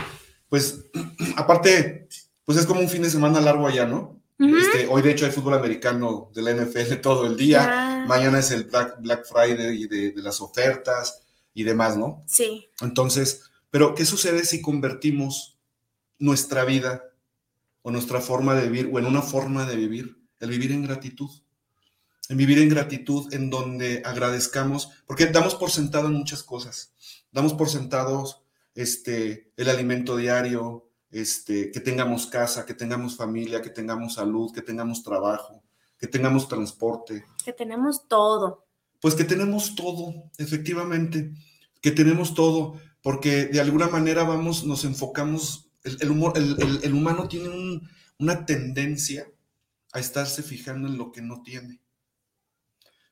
[0.49, 0.85] pues,
[1.35, 2.07] aparte,
[2.45, 4.17] pues es como un fin de semana largo allá, ¿no?
[4.39, 8.51] este, hoy de hecho hay fútbol americano de la NFL todo el día, mañana es
[8.51, 12.23] el Black, Black Friday y de, las ofertas y demás, ¿no?
[12.27, 12.67] Sí.
[12.81, 15.57] Entonces, pero ¿qué sucede si convertimos
[16.19, 17.03] nuestra vida
[17.81, 21.29] o nuestra forma de vivir o en una forma de vivir, el vivir en gratitud?
[22.29, 26.93] En vivir en gratitud en donde agradezcamos, porque damos por sentado en muchas cosas,
[27.31, 28.43] damos por sentados
[28.77, 34.61] este, el alimento diario, este, que tengamos casa, que tengamos familia, que tengamos salud, que
[34.61, 35.63] tengamos trabajo,
[35.97, 37.25] que tengamos transporte.
[37.43, 38.67] Que tenemos todo.
[39.01, 41.33] Pues que tenemos todo, efectivamente,
[41.81, 47.81] que tenemos todo, porque de alguna manera vamos, nos enfocamos, el, humor, el, humano tiene
[48.19, 49.27] una tendencia
[49.91, 51.81] a estarse fijando en lo que no tiene.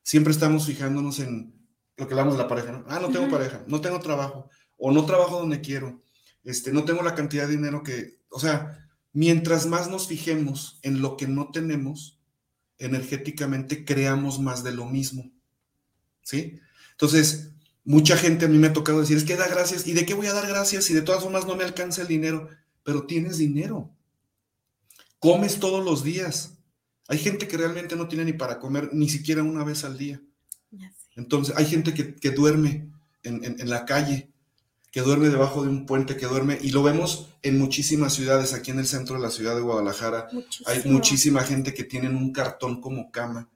[0.04, 1.56] Siempre estamos fijándonos en
[1.96, 5.06] lo que hablamos de la pareja, Ah, no tengo pareja, no tengo trabajo, o no
[5.06, 6.02] trabajo donde quiero,
[6.44, 11.02] este, no tengo la cantidad de dinero que, o sea, mientras más nos fijemos en
[11.02, 12.20] lo que no tenemos,
[12.78, 15.30] energéticamente creamos más de lo mismo.
[16.22, 16.60] ¿Sí?
[16.92, 17.50] Entonces,
[17.84, 20.14] mucha gente a mí me ha tocado decir, es que da gracias, ¿y de qué
[20.14, 22.48] voy a dar gracias si de todas formas no me alcanza el dinero?
[22.82, 23.90] Pero tienes dinero.
[25.18, 26.58] Comes todos los días.
[27.08, 30.20] Hay gente que realmente no tiene ni para comer ni siquiera una vez al día.
[31.14, 32.90] Entonces, hay gente que, duerme
[33.22, 34.30] en, la calle
[34.96, 38.70] que duerme debajo de un puente, que duerme, y lo vemos en muchísimas ciudades, aquí
[38.70, 40.26] en el centro de la ciudad de Guadalajara,
[40.64, 43.46] hay muchísima gente que tienen un cartón como cama,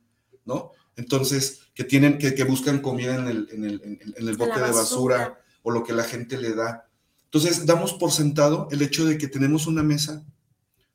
[0.44, 0.72] ¿no?
[0.96, 4.70] Entonces, que tienen, que, que buscan comida en el, en el, en el bote de
[4.70, 6.86] basura o lo que la gente le da.
[7.24, 10.22] Entonces, damos por sentado el hecho de que tenemos una mesa,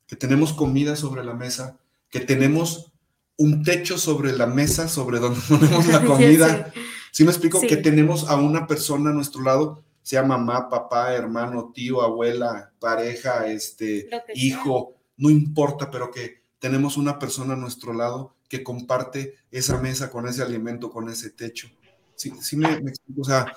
[0.06, 1.76] que tenemos comida sobre la mesa,
[2.08, 2.92] que tenemos
[3.36, 6.72] un techo sobre la mesa, sobre donde ponemos la comida.
[7.10, 7.60] ¿Sí, me explico?
[7.62, 13.48] Que tenemos a una persona a nuestro lado sea mamá, papá, hermano, tío, abuela, pareja,
[13.48, 19.80] este, hijo, no importa, pero que tenemos una persona a nuestro lado que comparte esa
[19.80, 21.68] mesa con ese alimento, con ese techo.
[22.14, 23.52] Sí, sí me, explico, o sea,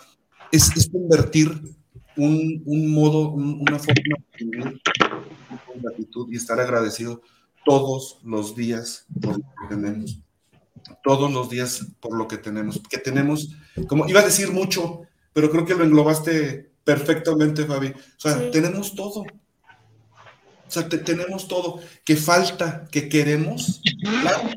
[0.52, 1.52] es, convertir
[2.18, 2.64] un,
[2.96, 4.82] modo, una forma de vivir
[5.68, 7.22] con gratitud y estar agradecido
[7.64, 10.20] todos los días por lo que tenemos.
[11.04, 12.82] Todos los días por lo que tenemos.
[12.90, 13.56] Que tenemos,
[13.88, 15.04] como iba a decir mucho,
[15.40, 17.88] pero creo que lo englobaste perfectamente, Fabi.
[17.88, 19.22] O sea, tenemos todo.
[19.22, 19.26] O
[20.68, 21.80] sea, tenemos todo.
[22.04, 22.86] ¿Qué falta?
[22.92, 23.82] ¿Qué queremos?
[24.22, 24.50] Claro,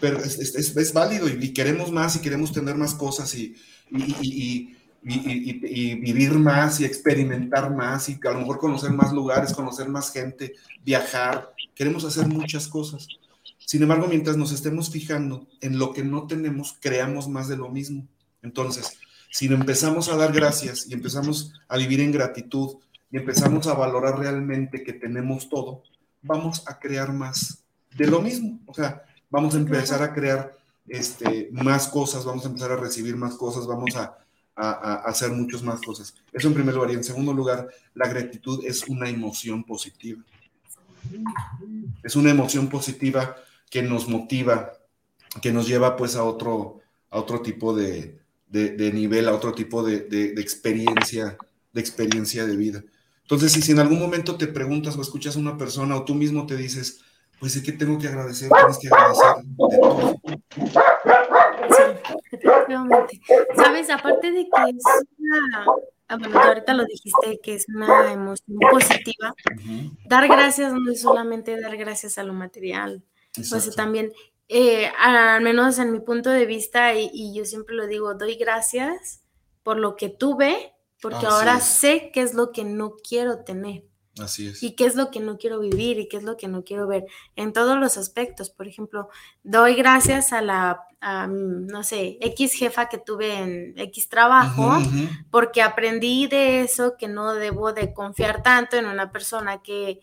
[0.00, 3.54] pero es, válido y, queremos más y queremos tener más cosas y,
[3.88, 10.10] y, vivir más y experimentar más y a lo mejor conocer más lugares, conocer más
[10.10, 11.52] gente, viajar.
[11.72, 13.06] Queremos hacer muchas cosas.
[13.64, 17.68] Sin embargo, mientras nos estemos fijando en lo que no tenemos, creamos más de lo
[17.68, 18.08] mismo.
[18.42, 18.98] Entonces,
[19.30, 22.76] si empezamos a dar gracias y empezamos a vivir en gratitud
[23.10, 25.82] y empezamos a valorar realmente que tenemos todo,
[26.22, 27.62] vamos a crear más
[27.96, 28.58] de lo mismo.
[28.66, 30.54] O sea, vamos a empezar a crear
[30.88, 34.18] este, más cosas, vamos a empezar a recibir más cosas, vamos a,
[34.58, 36.14] hacer muchas más cosas.
[36.32, 36.90] Eso en primer lugar.
[36.90, 40.22] Y en segundo lugar, la gratitud es una emoción positiva.
[42.02, 43.36] Es una emoción positiva
[43.68, 44.72] que nos motiva,
[45.42, 49.82] que nos lleva pues a otro, a otro tipo de, de, nivel, a otro tipo
[49.82, 51.36] de, experiencia,
[51.72, 52.84] de experiencia de vida.
[53.22, 56.46] Entonces, si, en algún momento te preguntas o escuchas a una persona o tú mismo
[56.46, 57.00] te dices,
[57.40, 60.16] pues es que tengo que agradecer, tienes que agradecer de todo.
[62.30, 63.20] Sí,
[63.56, 64.84] Sabes, aparte de que es
[65.18, 65.66] una,
[66.08, 69.34] ah, bueno, ahorita lo dijiste, que es una emoción positiva,
[70.06, 73.02] dar gracias no es solamente dar gracias a lo material,
[73.50, 74.12] pues también
[74.48, 79.22] eh, al menos en mi punto de vista, y, yo siempre lo digo, doy gracias
[79.62, 83.84] por lo que tuve, porque ahora sé qué es lo que no quiero tener.
[84.18, 84.62] Así es.
[84.62, 86.86] Y qué es lo que no quiero vivir y qué es lo que no quiero
[86.86, 87.04] ver
[87.34, 88.48] en todos los aspectos.
[88.48, 89.10] Por ejemplo,
[89.42, 90.86] doy gracias a la,
[91.28, 94.78] no sé, X jefa que tuve en X trabajo,
[95.30, 100.00] porque aprendí de eso que no debo de confiar tanto en una persona que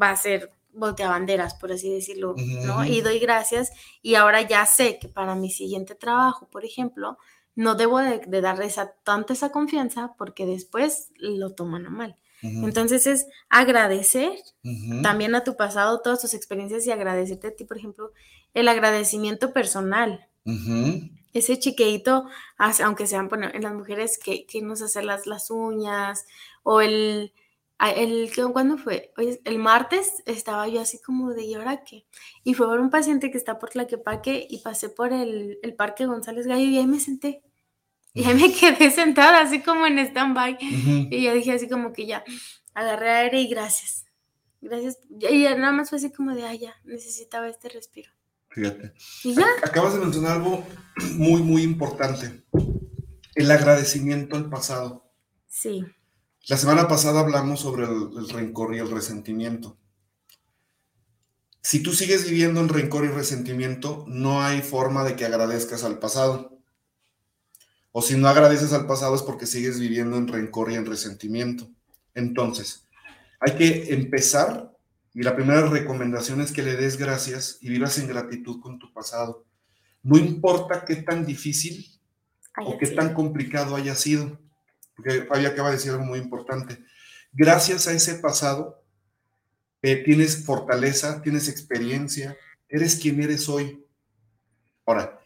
[0.00, 2.34] va a ser banderas, por así decirlo,
[2.64, 2.84] ¿no?
[2.84, 7.18] Y doy gracias y ahora ya sé que para mi siguiente trabajo, por ejemplo,
[7.56, 12.16] no debo de, darle esa, tanta esa confianza porque después lo toman a mal.
[12.42, 14.32] Entonces es agradecer
[15.02, 18.12] también a tu pasado, todas tus experiencias y agradecerte a ti, por ejemplo,
[18.52, 20.28] el agradecimiento personal.
[21.32, 22.26] Ese chiqueito,
[22.58, 26.26] aunque sean, bueno, en las mujeres que, que nos hacen las, las uñas
[26.62, 27.32] o el
[27.78, 29.12] el, ¿Cuándo fue?
[29.44, 32.06] El martes estaba yo así como de, ¿y ahora qué?
[32.42, 36.06] Y fue por un paciente que está por Tlaquepaque y pasé por el, el Parque
[36.06, 37.42] González Gallo y ahí me senté.
[38.14, 40.58] Y ahí me quedé sentada así como en stand-by.
[41.10, 42.24] Y yo dije así como que ya,
[42.72, 44.04] agarré aire y gracias.
[44.60, 44.98] Gracias.
[45.10, 48.10] Y nada más fue así como de, ah, ya, necesitaba este respiro.
[48.48, 48.92] Fíjate.
[49.24, 49.46] ¿Y ya?
[49.64, 50.64] Acabas de mencionar algo
[51.16, 52.44] muy, muy importante.
[53.34, 55.10] El agradecimiento al pasado.
[55.48, 55.84] Sí.
[56.46, 59.78] La semana pasada hablamos sobre el, rencor y el resentimiento.
[61.62, 65.98] Si tú sigues viviendo en rencor y resentimiento, no hay forma de que agradezcas al
[65.98, 66.58] pasado.
[67.92, 71.70] O si no agradeces al pasado es porque sigues viviendo en rencor y en resentimiento.
[72.14, 72.84] Entonces,
[73.40, 74.70] hay que empezar
[75.14, 78.92] y la primera recomendación es que le des gracias y vivas en gratitud con tu
[78.92, 79.46] pasado.
[80.02, 81.90] No importa qué tan difícil
[82.66, 84.43] o qué tan complicado haya sido
[84.94, 86.78] porque Fabi acaba de decir algo muy importante.
[87.32, 88.82] Gracias a ese pasado,
[89.82, 92.36] eh, tienes fortaleza, tienes experiencia,
[92.68, 93.84] eres quien eres hoy.
[94.86, 95.18] Ahora,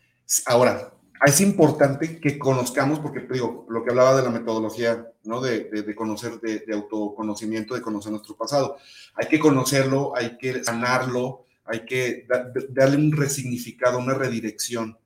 [0.47, 0.93] ahora,
[1.27, 5.41] es importante que conozcamos, porque te digo, lo que hablaba de la metodología, ¿no?
[5.41, 8.77] De, conocer, de, autoconocimiento, de conocer nuestro pasado.
[9.15, 12.27] Hay que conocerlo, hay que sanarlo, hay que
[12.71, 14.97] darle un resignificado, una redirección.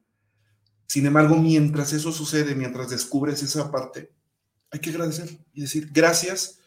[0.87, 4.13] Sin embargo, mientras eso sucede, mientras descubres esa parte,
[4.73, 6.59] hay que agradecer y decir gracias,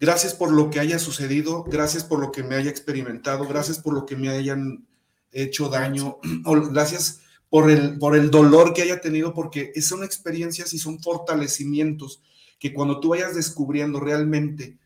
[0.00, 3.94] gracias por lo que haya sucedido, gracias por lo que me haya experimentado, gracias por
[3.94, 4.86] lo que me hayan
[5.30, 10.74] hecho daño, o gracias por el, por el dolor que haya tenido, porque son experiencias
[10.74, 12.20] y son fortalecimientos
[12.58, 14.78] que cuando tú vayas descubriendo realmente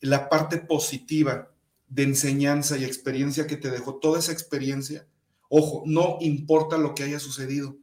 [0.00, 1.50] la parte positiva
[1.88, 5.06] de enseñanza y experiencia que te dejó toda esa experiencia,
[5.48, 7.76] ojo, no importa lo que haya sucedido.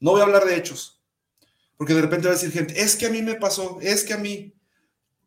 [0.00, 0.95] No voy a hablar de hechos,
[1.76, 4.14] porque de repente va a decir gente, es que a mí me pasó, es que
[4.14, 4.54] a mí,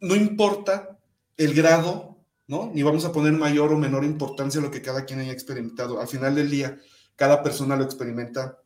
[0.02, 0.98] no importa
[1.38, 2.72] el grado, ¿no?
[2.74, 6.02] Ni vamos a poner mayor o menor importancia a lo que cada quien haya experimentado.
[6.02, 6.80] Al final del día,
[7.16, 8.58] cada persona lo experimenta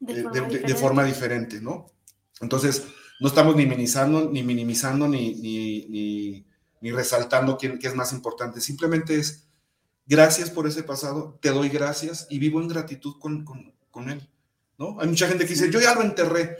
[0.00, 1.60] de, eh, forma, diferente.
[1.60, 1.92] ¿no?
[2.40, 2.84] Entonces,
[3.20, 6.46] no estamos ni minimizando, ni minimizando, ni, ni,
[6.80, 8.60] ni, resaltando quién, qué es más importante.
[8.60, 9.48] Simplemente es,
[10.06, 14.28] gracias por ese pasado, te doy gracias y vivo en gratitud con, con, con él.
[14.78, 14.96] ¿no?
[15.00, 16.56] Hay mucha gente que dice, yo ya lo enterré.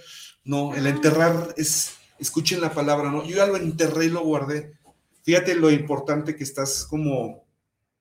[0.49, 3.23] No, el enterrar es, escuchen la palabra, ¿no?
[3.23, 4.73] Yo ya lo enterré y lo guardé.
[5.23, 7.45] Fíjate lo importante que estás como,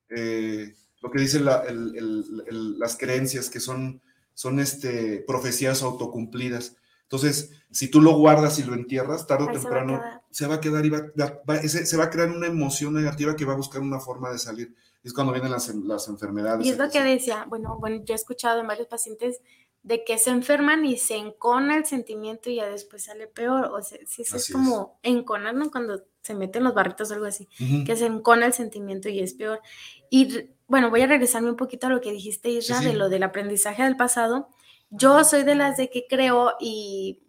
[0.08, 4.02] eh, lo que dicen las creencias, que son,
[4.34, 6.78] son este, profecías autocumplidas.
[7.04, 10.86] Entonces, si tú lo guardas y lo entierras, tarde o temprano se va a quedar,
[10.86, 14.40] y se va a crear una emoción negativa que va a buscar una forma de
[14.40, 14.74] salir.
[15.04, 16.66] Es cuando vienen las, las enfermedades.
[16.66, 19.42] Y es lo que decía, bueno, bueno, yo he escuchado en varios pacientes
[19.88, 23.71] de que se enferman y se encona el sentimiento y ya después sale peor.
[23.71, 25.71] O sea, si es como enconar, ¿no?
[25.71, 27.47] Cuando se meten los barritos o algo así,
[27.86, 29.62] que se encona el sentimiento y es peor.
[30.10, 33.23] Y bueno, voy a regresarme un poquito a lo que dijiste, Isra, de lo del
[33.23, 34.50] aprendizaje del pasado.
[34.89, 37.21] Yo soy de las de que creo y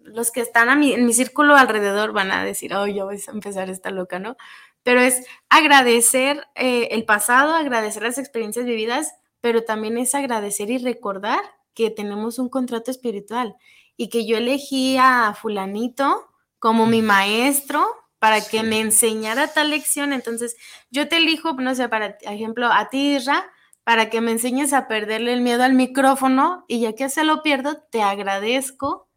[0.00, 3.22] los que están a mi, en mi círculo alrededor van a decir, oh, ya voy
[3.24, 4.36] a empezar esta loca, ¿no?
[4.82, 10.78] Pero es agradecer eh, el pasado, agradecer las experiencias vividas, pero también es agradecer y
[10.78, 11.40] recordar
[11.74, 13.56] que tenemos un contrato espiritual
[13.96, 17.86] y que yo elegí a fulanito como mi maestro
[18.18, 20.12] para que me enseñara tal lección.
[20.12, 20.56] Entonces,
[20.90, 23.44] yo te elijo, no sé, para ejemplo, a ti, Isra,
[23.84, 27.42] para que me enseñes a perderle el miedo al micrófono y ya que se lo
[27.42, 29.08] pierdo, te agradezco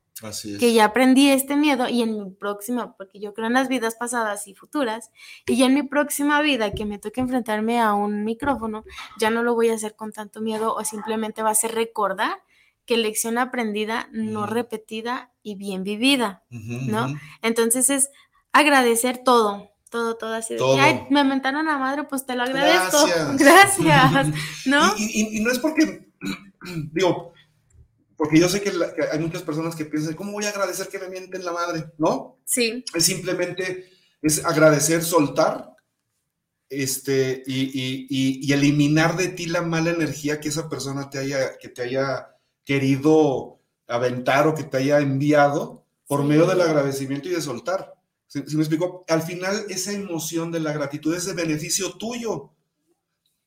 [0.60, 3.96] que ya aprendí este miedo y en mi próxima, porque yo creo en las vidas
[3.96, 5.12] pasadas y futuras,
[5.46, 8.84] y ya en mi próxima vida que me toque enfrentarme a un micrófono,
[9.20, 12.42] ya no lo voy a hacer con tanto miedo o simplemente va a ser recordar
[12.88, 17.14] que lección aprendida, no repetida y bien vivida, ¿no?
[17.44, 18.10] Entonces es
[18.54, 20.56] agradecer todo, todo, todo así.
[21.10, 22.98] me mentaron a madre, pues te lo agradezco.
[23.38, 24.28] Gracias.
[24.66, 24.94] ¿No?
[24.98, 26.08] Y, no es porque,
[26.94, 27.34] digo,
[28.16, 28.72] porque yo sé que,
[29.12, 31.92] hay muchas personas que piensan, ¿cómo voy a agradecer que me mienten la madre?
[31.98, 32.40] ¿No?
[32.46, 32.86] Sí.
[32.96, 33.90] Es simplemente,
[34.22, 35.76] es agradecer, soltar,
[36.70, 41.82] este, y, eliminar de ti la mala energía que esa persona te haya, que te
[41.82, 42.30] haya
[42.68, 47.94] querido aventar o que te haya enviado por medio del agradecimiento y de soltar.
[48.28, 49.06] ¿Sí, me explico?
[49.08, 52.52] Al final, esa emoción de la gratitud es de beneficio tuyo.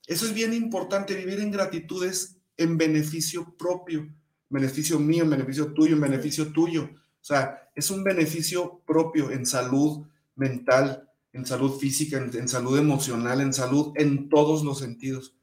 [0.06, 4.10] Eso es bien importante, vivir en gratitud es en beneficio propio,
[4.48, 6.84] beneficio mío, en beneficio tuyo, en beneficio tuyo.
[6.84, 12.78] O sea, es un beneficio propio en salud mental, en salud física, en, en salud
[12.78, 15.34] emocional, en salud en todos los sentidos.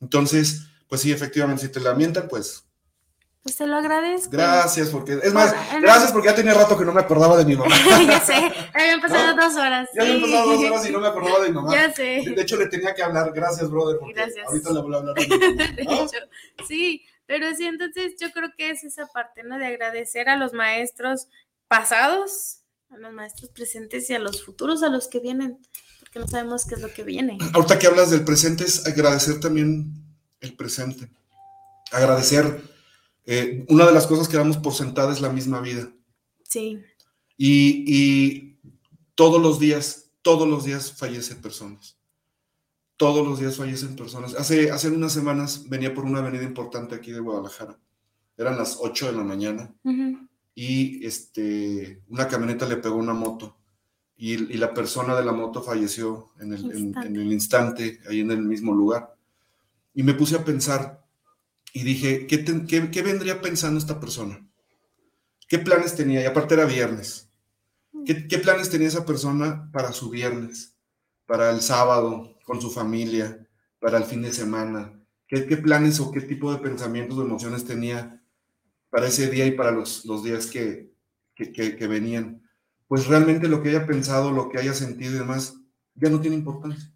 [0.00, 2.65] Entonces, pues sí, efectivamente, si te lamentan, pues
[3.46, 4.30] pues te lo agradezco.
[4.32, 5.20] Gracias, porque.
[5.22, 7.72] Es más, gracias porque ya tenía rato que no me acordaba de mi mamá.
[8.04, 8.34] ya sé,
[8.74, 9.88] habían pasado dos horas.
[9.94, 11.72] Ya habían pasado dos horas y no me acordaba de mi mamá.
[11.72, 12.24] Ya sé.
[12.26, 13.30] De, hecho, le tenía que hablar.
[13.32, 14.00] Gracias, brother.
[14.12, 14.48] gracias.
[14.48, 15.14] Ahorita le voy a hablar.
[15.16, 16.18] de hecho,
[16.66, 19.58] sí, pero sí, entonces yo creo que es esa parte, ¿no?
[19.58, 21.28] De agradecer a los maestros
[21.68, 25.60] pasados, a los maestros presentes y a los futuros, a los que vienen,
[26.00, 27.38] porque no sabemos qué es lo que viene.
[27.54, 29.92] Ahorita que hablas del presente, es agradecer también
[30.40, 31.08] el presente.
[31.92, 32.74] Agradecer
[33.26, 35.92] eh, una de las cosas que damos por sentada es la misma vida.
[36.44, 36.80] Sí.
[37.36, 38.56] Y,
[39.16, 41.98] todos los días, todos los días fallecen personas.
[42.96, 44.34] Todos los días fallecen personas.
[44.34, 47.78] Hace, hace unas semanas venía por una avenida importante aquí de Guadalajara.
[48.36, 49.74] Eran las 8 de la mañana.
[50.54, 53.56] Y este, una camioneta le pegó una moto.
[54.18, 58.42] Y, la persona de la moto falleció en el, en el instante, ahí en el
[58.42, 59.16] mismo lugar.
[59.94, 61.05] Y me puse a pensar,
[61.76, 64.48] y dije, ¿qué, vendría pensando esta persona?
[65.46, 66.22] ¿Qué planes tenía?
[66.22, 67.30] Y aparte era viernes.
[68.06, 70.74] ¿Qué, planes tenía esa persona para su viernes?
[71.26, 73.46] Para el sábado, con su familia,
[73.78, 74.98] para el fin de semana.
[75.28, 78.24] ¿Qué, planes o qué tipo de pensamientos o emociones tenía
[78.88, 80.94] para ese día y para los, días que,
[81.34, 82.42] que, venían?
[82.88, 85.60] Pues realmente lo que haya pensado, lo que haya sentido y demás,
[85.94, 86.90] ya no tiene importancia.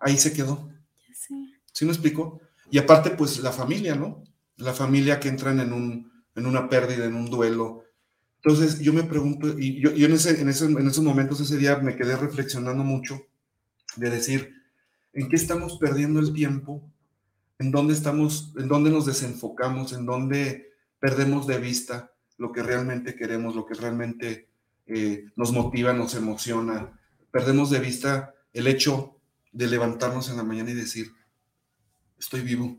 [0.00, 0.72] ahí se quedó.
[1.14, 1.54] Sí.
[1.72, 2.40] ¿Sí me explico?
[2.70, 4.22] Y aparte, pues la familia, ¿no?
[4.56, 7.84] La familia que entran en, un, en una pérdida, en un duelo.
[8.42, 11.96] Entonces yo me pregunto, y yo, en, ese, en, en esos momentos, ese día me
[11.96, 13.20] quedé reflexionando mucho
[13.96, 14.54] de decir,
[15.12, 16.90] ¿en qué estamos perdiendo el tiempo?
[17.58, 19.92] ¿En dónde estamos, en dónde nos desenfocamos?
[19.92, 24.48] ¿En dónde perdemos de vista lo que realmente queremos, lo que realmente
[24.86, 26.98] eh, nos motiva, nos emociona?
[27.30, 29.16] Perdemos de vista el hecho
[29.52, 31.12] de levantarnos en la mañana y decir,
[32.20, 32.76] estoy vivo.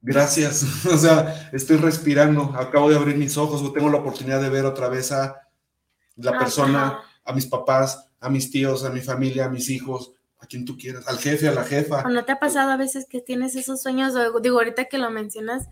[0.00, 0.64] Gracias.
[0.86, 2.54] o sea, estoy respirando.
[2.56, 5.36] Acabo de abrir mis ojos o tengo la oportunidad de ver otra vez a
[6.16, 10.46] la persona, a mis papás, a mis tíos, a mi familia, a mis hijos, a
[10.46, 12.02] quien tú quieras, al jefe, a la jefa.
[12.04, 14.14] ¿No te ha pasado a veces que tienes esos sueños?
[14.42, 15.68] Digo, ahorita que lo mencionas,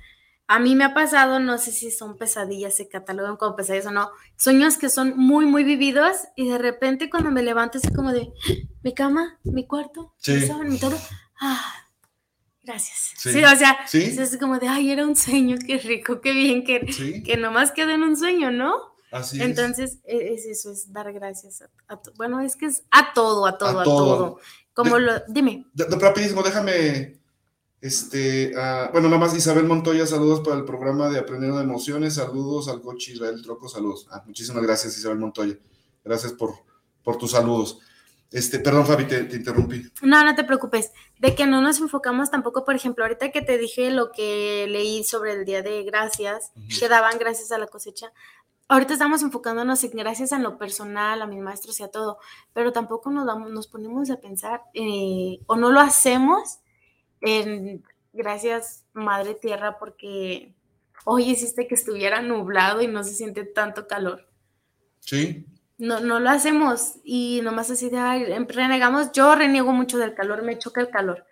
[0.48, 3.90] a mí me ha pasado, no sé si son pesadillas, se catalogan como pesadillas o
[3.90, 8.12] no, sueños que son muy, muy vividos y de repente cuando me levanto es como
[8.12, 8.32] de
[8.82, 10.96] mi cama, mi cuarto, mi mi todo,
[11.40, 11.85] ah,
[12.66, 13.12] Gracias.
[13.16, 17.22] Sí, o sea, es como de, ay, era un sueño, qué rico, qué bien, que,
[17.24, 18.96] que nomás quedó en un sueño, ¿no?
[19.12, 20.46] Así Entonces, e, es.
[20.46, 24.40] eso, es dar gracias a, bueno, es que es a todo, a todo, a, todo.
[24.74, 25.64] Como lo, dime.
[25.76, 27.20] rapidísimo, déjame
[27.80, 32.14] Este, ah, bueno, nada más Isabel Montoya, saludos para el programa de Aprendiendo de Emociones,
[32.14, 34.08] saludos al coach Israel Troco, saludos.
[34.10, 35.56] Ah, muchísimas gracias Isabel Montoya,
[36.04, 36.52] gracias por,
[37.04, 37.78] por tus saludos.
[38.32, 39.90] Este, perdón, Fabi, te, interrumpí.
[40.02, 40.92] No, no te preocupes.
[41.18, 45.04] De que no nos enfocamos tampoco, por ejemplo, ahorita que te dije lo que leí
[45.04, 48.12] sobre el Día de Gracias, que daban gracias a la cosecha.
[48.68, 52.18] Ahorita estamos enfocándonos en gracias a lo personal, a mis maestros y a todo,
[52.52, 56.58] pero tampoco nos, damos, nos ponemos a pensar eh, o no lo hacemos
[57.20, 60.52] en gracias Madre Tierra porque
[61.04, 64.28] hoy hiciste que estuviera nublado y no se siente tanto calor.
[64.98, 65.46] Sí,
[65.78, 70.14] no, no lo hacemos y nomás así de, ay, em, renegamos, yo reniego mucho del
[70.14, 71.24] calor, me choca el calor.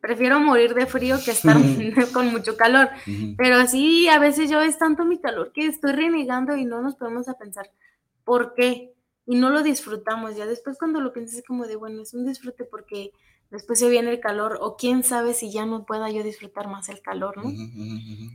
[0.00, 1.56] Prefiero morir de frío que estar
[2.12, 2.90] con mucho calor.
[3.36, 6.96] Pero así a veces yo es tanto mi calor que estoy renegando y no nos
[6.96, 7.70] podemos a pensar
[8.24, 8.92] por qué.
[9.26, 10.36] Y no lo disfrutamos.
[10.36, 13.12] Ya después cuando lo piensas es como de, bueno, es un disfrute porque
[13.52, 16.88] después se viene el calor o quién sabe si ya no pueda yo disfrutar más
[16.88, 17.52] el calor, ¿no?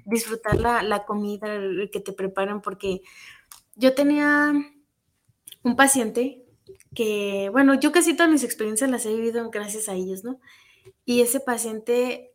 [0.06, 3.02] Disfrutar la, la comida, el que te preparan porque
[3.76, 4.54] yo tenía
[5.68, 6.44] un paciente
[6.96, 10.40] que, bueno, yo casi todas mis experiencias las he vivido gracias a ellos, ¿no?
[11.06, 12.32] Y ese paciente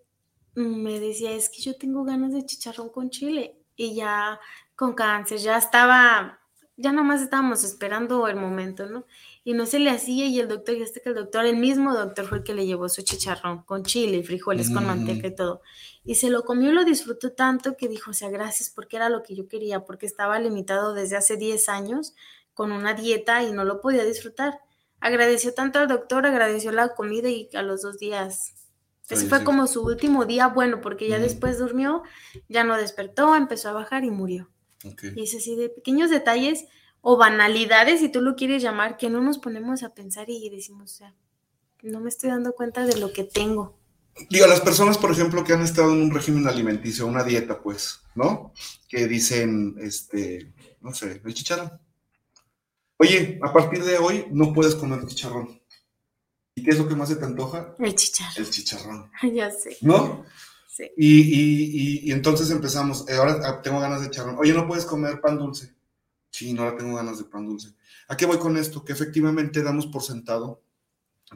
[0.54, 4.38] me decía, es que yo tengo ganas de chicharrón con chile y ya
[4.76, 6.40] con cáncer, ya estaba,
[6.76, 9.06] ya nomás estábamos esperando el momento, ¿no?
[9.44, 11.94] Y no se le hacía y el doctor, y este que el doctor, el mismo
[11.94, 15.34] doctor fue el que le llevó su chicharrón con chile y frijoles con manteca y
[15.34, 15.62] todo.
[16.04, 19.08] Y se lo comió y lo disfrutó tanto que dijo, o sea, gracias porque era
[19.08, 22.14] lo que yo quería, porque estaba limitado desde hace 10 años
[22.55, 24.61] con una dieta y no lo podía disfrutar.
[25.00, 28.55] Agradeció tanto al doctor, agradeció la comida y a los dos días.
[29.09, 32.03] Ese fue como su último día bueno, porque ya después durmió,
[32.48, 34.50] ya no despertó, empezó a bajar y murió.
[35.14, 36.64] Y es así de pequeños detalles
[37.00, 40.92] o banalidades, si tú lo quieres llamar, que no nos ponemos a pensar y decimos,
[40.92, 41.14] o sea,
[41.82, 43.76] no me estoy dando cuenta de lo que tengo.
[44.30, 48.03] Digo, las personas, por ejemplo, que han estado en un régimen alimenticio, una dieta, pues,
[48.14, 48.53] ¿no?
[48.88, 51.81] Que dicen, este, no sé, el chicharrón
[53.03, 55.61] Oye, a partir de hoy no puedes comer chicharrón.
[56.55, 57.74] ¿Y qué es lo que más se te antoja?
[57.80, 58.34] El chicharrón.
[58.36, 59.11] El chicharrón.
[59.34, 59.76] ya sé.
[59.80, 60.24] ¿No?
[60.68, 60.84] Sí.
[60.96, 64.36] Y, entonces empezamos, eh, ahora ah, tengo ganas de chicharrón.
[64.38, 65.74] Oye, ¿no puedes comer pan dulce?
[66.30, 67.70] Sí, no, ahora tengo ganas de pan dulce.
[68.07, 68.84] ¿A qué voy con esto?
[68.84, 70.62] Que efectivamente damos por sentado,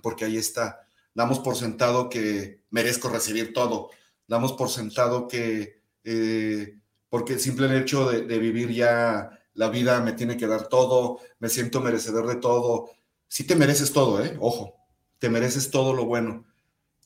[0.05, 3.91] porque ahí está, damos por sentado que merezco recibir todo,
[4.29, 10.13] damos por sentado que, eh, porque el simple hecho de vivir ya la vida me
[10.13, 12.91] tiene que dar todo, me siento merecedor de todo.
[13.27, 14.37] Sí te mereces todo, ¿eh?
[14.39, 14.75] Ojo,
[15.19, 16.45] te mereces todo lo bueno.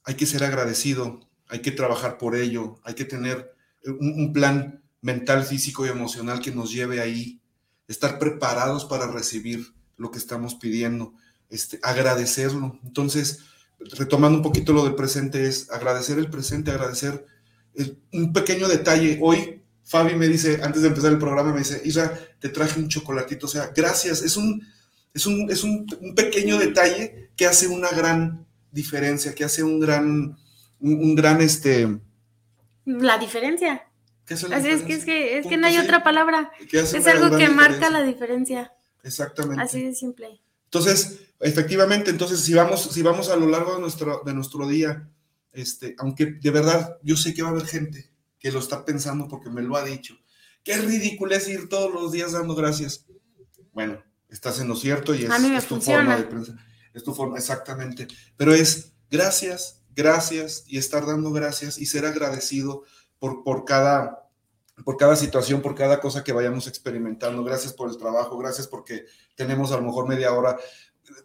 [0.04, 5.44] Hay que ser agradecido, hay que trabajar por ello, hay que tener un, plan mental,
[5.44, 7.40] físico y emocional que nos lleve ahí,
[7.86, 11.14] estar preparados para recibir lo que estamos pidiendo,
[11.50, 12.78] este, agradecerlo.
[12.84, 13.44] Entonces,
[13.78, 17.26] retomando un poquito lo del presente, es agradecer el presente, agradecer
[18.12, 19.20] un pequeño detalle.
[19.22, 19.59] Hoy
[19.90, 23.46] Fabi me dice, antes de empezar el programa, me dice, Isra, te traje un chocolatito.
[23.46, 24.22] O sea, gracias.
[24.22, 24.64] Es un,
[25.12, 25.84] es un, es un,
[26.14, 30.38] pequeño detalle que hace una gran diferencia, que hace un gran,
[30.78, 31.98] un, gran, este...
[32.84, 33.84] La diferencia.
[34.24, 36.52] ¿Qué es, la Así es que, es que, es que no hay otra palabra.
[36.70, 38.72] Es algo que marca la diferencia.
[39.02, 39.60] Exactamente.
[39.60, 40.40] Así de simple.
[40.66, 45.08] Entonces, efectivamente, entonces, si vamos, si vamos a lo largo de nuestro, de nuestro día,
[45.52, 48.09] este, aunque de verdad yo sé que va a haber gente
[48.40, 50.18] que lo está pensando porque me lo ha dicho.
[50.64, 53.06] Qué ridículo es ir todos los días dando gracias.
[53.72, 56.56] Bueno, estás en lo cierto y es, tu forma de pensar.
[56.92, 58.08] Es tu forma, exactamente.
[58.36, 62.82] Pero es gracias, gracias y estar dando gracias y ser agradecido
[63.18, 64.28] por, por, cada,
[64.84, 67.44] por cada situación, por cada cosa que vayamos experimentando.
[67.44, 69.04] Gracias por el trabajo, gracias porque
[69.36, 70.58] tenemos a lo mejor media hora.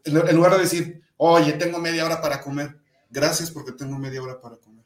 [0.03, 2.77] En lugar de decir, oye, tengo media hora para comer,
[3.09, 4.84] gracias porque tengo media hora para comer.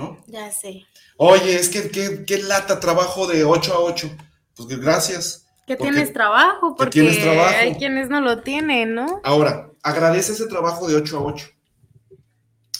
[0.00, 0.24] ¿No?
[0.26, 0.86] Ya sé.
[1.16, 4.10] Oye, es que qué lata trabajo de 8 a 8.
[4.56, 5.46] Pues gracias.
[5.66, 9.20] Que tienes trabajo, porque hay quienes no lo tienen, ¿no?
[9.22, 11.46] Ahora, agradece ese trabajo de 8 a 8.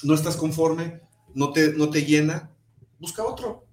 [0.03, 1.01] No estás conforme,
[1.35, 2.51] no te, no te llena,
[2.99, 3.65] busca otro.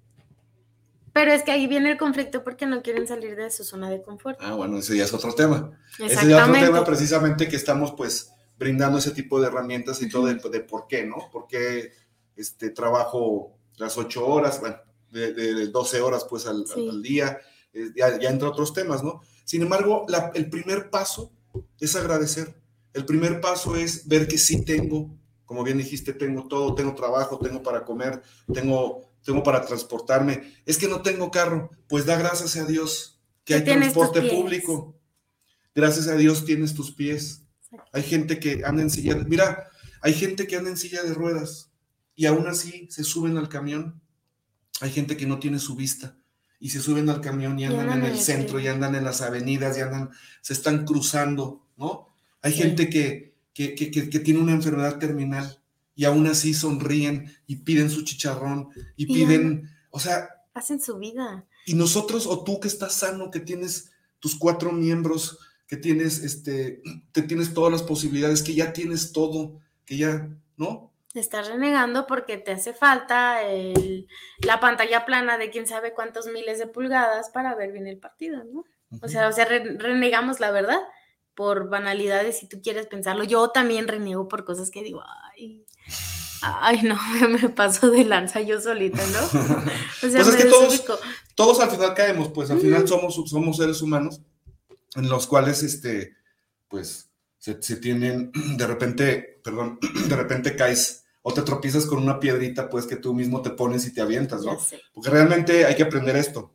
[1.12, 4.02] Pero es que ahí viene el conflicto porque no quieren salir de su zona de
[4.02, 4.38] confort.
[4.40, 5.72] Ah, bueno, ese ya es otro tema.
[5.98, 10.08] Ese ya es otro tema precisamente que estamos pues brindando ese tipo de herramientas y
[10.08, 11.28] todo de, de por qué, ¿no?
[11.32, 11.92] ¿Por qué
[12.38, 14.76] este, trabajo las ocho horas, bueno,
[15.10, 16.64] de, 12 horas pues al,
[17.02, 17.38] día,
[17.72, 19.20] eh, ya, entre otros temas, ¿no?
[19.44, 21.32] Sin embargo, el primer paso
[21.80, 22.54] es agradecer.
[22.92, 27.38] El primer paso es ver que sí tengo, como bien dijiste, tengo todo, tengo trabajo,
[27.38, 28.22] tengo para comer,
[28.52, 30.54] tengo, tengo para transportarme.
[30.66, 34.94] Es que no tengo carro, pues da gracias a Dios que hay transporte público.
[35.74, 37.42] Gracias a Dios tienes tus pies.
[37.92, 39.70] Hay gente que anda en silla, mira,
[40.02, 41.68] hay gente que anda en silla de ruedas
[42.18, 44.02] y aún así se suben al camión.
[44.80, 46.18] Hay gente que no tiene su vista
[46.58, 49.78] y se suben al camión y andan, en el centro y andan en las avenidas
[49.78, 50.10] y andan,
[50.40, 52.08] se están cruzando, ¿no?
[52.42, 55.62] Hay gente que, que, que, tiene una enfermedad terminal
[55.94, 60.28] y aún así sonríen y piden su chicharrón y piden, o sea...
[60.54, 61.46] Hacen su vida.
[61.66, 65.38] Y nosotros, o tú que estás sano, que tienes tus cuatro miembros,
[65.68, 70.87] que tienes, este, que tienes todas las posibilidades, que ya tienes todo, que ya, ¿no?
[71.14, 73.40] Estás renegando porque te hace falta
[74.40, 78.44] la pantalla plana de quién sabe cuántos miles de pulgadas para ver bien el partido,
[78.44, 78.64] ¿no?
[79.02, 80.80] O sea, o sea, renegamos la verdad
[81.34, 83.24] por banalidades si tú quieres pensarlo.
[83.24, 85.02] Yo también reniego por cosas que digo,
[85.32, 85.64] ay,
[86.42, 86.98] ay, no,
[87.28, 89.20] me paso de lanza yo solita, ¿no?
[90.02, 90.84] O sea, pues es que todos,
[91.34, 94.20] todos al final caemos, pues al final somos, somos seres humanos
[94.94, 96.16] en los cuales, este,
[96.68, 97.07] pues,
[97.38, 99.78] se, tienen, de repente, perdón,
[100.08, 103.86] de repente caes o te tropiezas con una piedrita, pues, que tú mismo te pones
[103.86, 104.58] y te avientas, ¿no?
[104.94, 106.54] Porque realmente hay que aprender esto.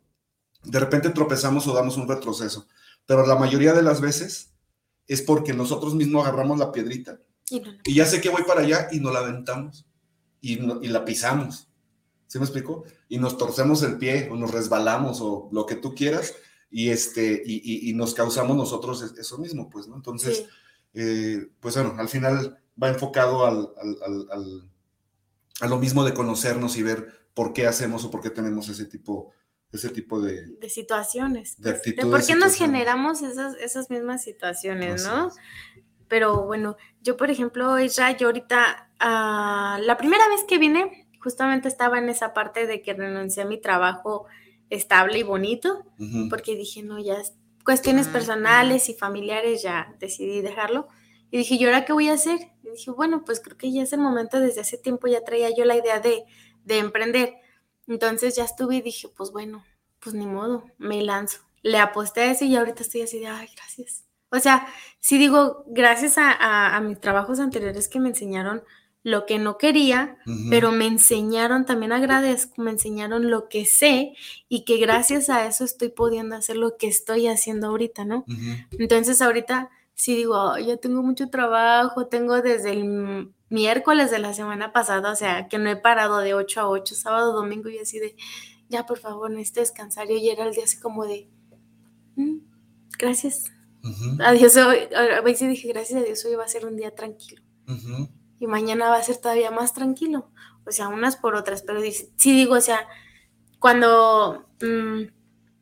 [0.63, 2.67] De repente tropezamos o damos un retroceso,
[3.05, 4.53] pero la mayoría de las veces
[5.07, 7.19] es porque nosotros mismos agarramos la piedrita
[7.49, 9.86] y, ya sé que voy para allá y nos la aventamos
[10.41, 11.67] y, la pisamos.
[12.27, 12.86] ¿Sí me explico?
[13.09, 16.34] Y nos torcemos el pie o nos resbalamos o lo que tú quieras
[16.71, 19.95] y, este, y, nos causamos nosotros eso mismo, pues, ¿no?
[19.95, 20.45] Entonces,
[20.94, 23.70] eh, pues bueno, al final va enfocado al,
[25.62, 28.86] a lo mismo de conocernos y ver por qué hacemos o por qué tenemos ese
[28.86, 29.34] tipo
[29.74, 31.60] ese tipo de, de situaciones.
[31.60, 32.06] De actitudes.
[32.06, 35.32] ¿Por qué nos generamos esas, esas mismas situaciones, no?
[36.08, 41.68] Pero bueno, yo por ejemplo, Isra, yo ahorita, ah, la primera vez que vine, justamente
[41.68, 44.28] estaba en esa parte de que renuncié a mi trabajo
[44.70, 45.86] estable y bonito,
[46.30, 47.16] porque dije, no, ya
[47.64, 50.88] cuestiones personales y familiares, ya decidí dejarlo.
[51.32, 52.39] Y dije, ¿y ahora qué voy a hacer?
[52.64, 55.49] Y dije, bueno, pues creo que ya es el momento, desde hace tiempo ya traía
[55.55, 56.26] yo la idea de,
[56.64, 57.34] de emprender.
[57.88, 59.64] Entonces ya estuve y dije, pues bueno,
[59.99, 61.39] pues ni modo, me lanzo.
[61.61, 64.03] Le aposté a eso y ahorita estoy así de, ay, gracias.
[64.30, 64.68] O sea,
[64.99, 68.64] sí digo, gracias a, mis trabajos anteriores que me enseñaron
[69.04, 70.18] lo que no quería,
[70.49, 74.14] pero me enseñaron, también agradezco, me enseñaron lo que sé
[74.47, 78.24] y que gracias a eso estoy pudiendo hacer lo que estoy haciendo ahorita, ¿no?
[78.72, 84.72] Entonces ahorita sí digo, ya tengo mucho trabajo, tengo desde el miércoles de la semana
[84.72, 87.99] pasada, o sea, que no he parado de 8 a 8, sábado, domingo y así
[87.99, 88.16] de,
[88.70, 90.10] ya por favor, necesito descansar.
[90.10, 91.30] Y hoy era el día así como de,
[92.16, 92.38] mm,
[92.97, 93.45] gracias.
[94.20, 97.41] Adiós, hoy, a veces dije, gracias a Dios, hoy va a ser un día tranquilo.
[98.44, 100.30] Y mañana va a ser todavía más tranquilo.
[100.66, 102.89] O sea, unas por otras, pero sí digo, o sea,
[103.58, 104.50] cuando...
[104.62, 105.04] Mm,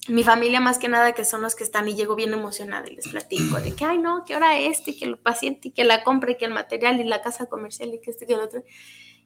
[0.08, 2.96] mi familia más que nada que son los que están y llego bien emocionada y
[2.96, 6.04] les platico de que, ay no, que ahora este, que el paciente, y que la
[6.04, 8.64] compra, y que el material y la casa comercial y que este, que el otro.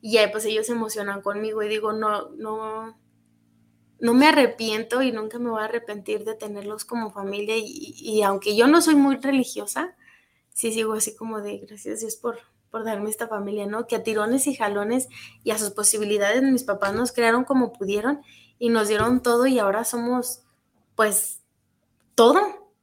[0.02, 3.00] Y ya pues ellos se emocionan conmigo y digo, no, no,
[4.02, 8.58] no me arrepiento y nunca me voy a arrepentir de tenerlos como familia y, aunque
[8.58, 9.96] yo no soy muy religiosa,
[10.50, 12.38] sí sigo así como de gracias Dios por,
[12.76, 13.88] por darme esta familia, ¿no?
[13.88, 15.08] Que a tirones y jalones
[15.46, 18.20] y a sus posibilidades mis papás nos crearon como pudieron
[18.60, 20.42] y nos dieron todo y ahora somos
[20.94, 21.40] pues
[22.16, 22.42] todo.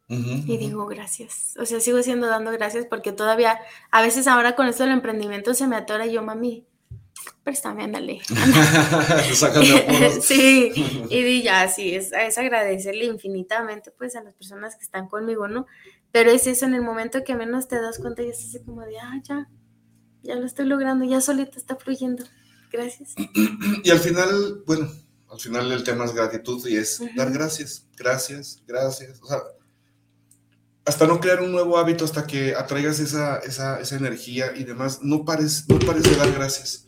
[0.09, 1.59] y digo, gracias.
[1.61, 5.53] O sea, sigo siendo dando gracias porque todavía, a veces ahora con esto del emprendimiento
[5.53, 6.65] se me atora yo, mami,
[7.45, 8.23] préstame, ándale.
[10.23, 10.73] sí,
[11.11, 15.67] y ya, sí, es, es agradecerle infinitamente pues a las personas que están conmigo, ¿no?
[16.13, 18.81] Pero es eso, en el momento que menos te das cuenta, ya es así como
[18.81, 19.51] de, ah, ya,
[20.23, 22.25] ya lo estoy logrando, ya solito está fluyendo.
[22.71, 23.15] Gracias.
[23.85, 24.91] Y al final, bueno,
[25.31, 29.21] al final el tema es gratitud y es dar gracias, gracias, gracias.
[29.23, 29.39] O sea,
[30.85, 35.01] hasta no crear un nuevo hábito, hasta que atraigas esa, esa, esa energía y demás,
[35.03, 36.87] no pares, no pares de dar gracias.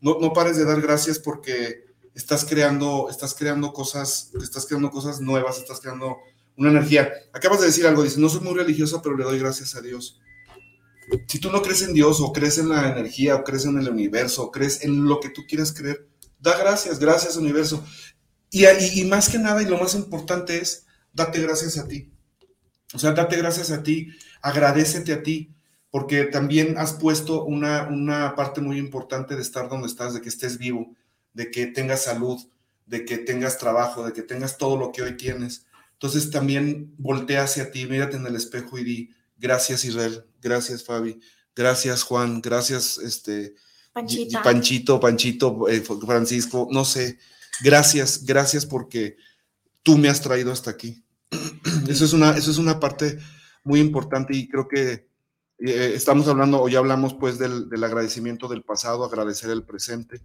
[0.00, 5.20] No, no pares de dar gracias porque estás creando, estás creando cosas, estás creando cosas
[5.20, 6.16] nuevas, estás creando
[6.56, 7.12] una energía.
[7.32, 10.18] Acabas de decir algo, dices, no soy muy religiosa, pero le doy gracias a Dios.
[11.28, 13.88] Si tú no crees en Dios o crees en la energía o crees en el
[13.88, 16.06] universo o crees en lo que tú quieras creer,
[16.38, 17.84] Da gracias, gracias universo.
[18.50, 22.12] Y, y, más que nada, y lo más importante es, date gracias a ti.
[22.94, 24.10] O sea, date gracias a ti,
[24.42, 25.54] agradecete a ti,
[25.90, 30.28] porque también has puesto una, una parte muy importante de estar donde estás, de que
[30.28, 30.94] estés vivo,
[31.32, 32.40] de que tengas salud,
[32.86, 35.66] de que tengas trabajo, de que tengas todo lo que hoy tienes.
[35.94, 41.20] Entonces también voltea hacia ti, mírate en el espejo y di, gracias Israel, gracias Fabi,
[41.54, 43.54] gracias Juan, gracias este,
[44.42, 47.18] Panchito, Panchito, eh, Francisco, no sé.
[47.62, 49.16] Gracias, gracias porque
[49.82, 51.02] tú me has traído hasta aquí.
[51.88, 53.18] Eso es una, eso es una parte
[53.64, 55.08] muy importante y creo que
[55.58, 60.20] eh, estamos hablando o ya hablamos pues del, agradecimiento del pasado, agradecer el presente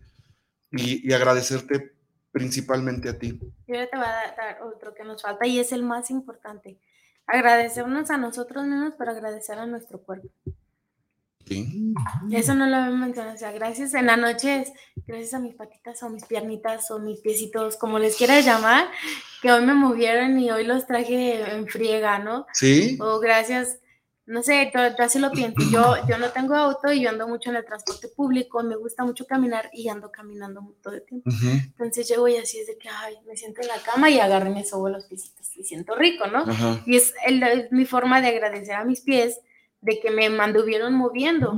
[0.71, 1.95] y, agradecerte
[2.31, 3.39] principalmente a ti.
[3.67, 6.79] Yo te voy a dar otro que nos falta y es el más importante.
[7.27, 10.29] Agradecernos a nosotros mismos, pero agradecer a nuestro cuerpo.
[11.45, 11.93] Sí.
[12.31, 13.35] Eso no lo había mencionado.
[13.35, 14.65] O sea, gracias en la noche,
[15.07, 18.89] gracias a mis patitas o mis piernitas o mis piecitos, como les quieras llamar,
[19.41, 22.45] que hoy me movieron y hoy los traje en friega, ¿no?
[22.53, 22.97] Sí.
[23.01, 23.79] O gracias
[24.25, 25.61] no sé, yo, así lo pienso.
[25.71, 29.03] Yo, yo no tengo auto y yo ando mucho en el transporte público, me gusta
[29.03, 31.29] mucho caminar y ando caminando todo el tiempo.
[31.41, 34.49] Entonces llego y así es de que, ay, me siento en la cama y agarro
[34.49, 36.45] y me sobo los piecitos y siento rico, ¿no?
[36.85, 37.13] Y es,
[37.71, 39.39] mi forma de agradecer a mis pies
[39.81, 41.55] de que me mantuvieron moviendo.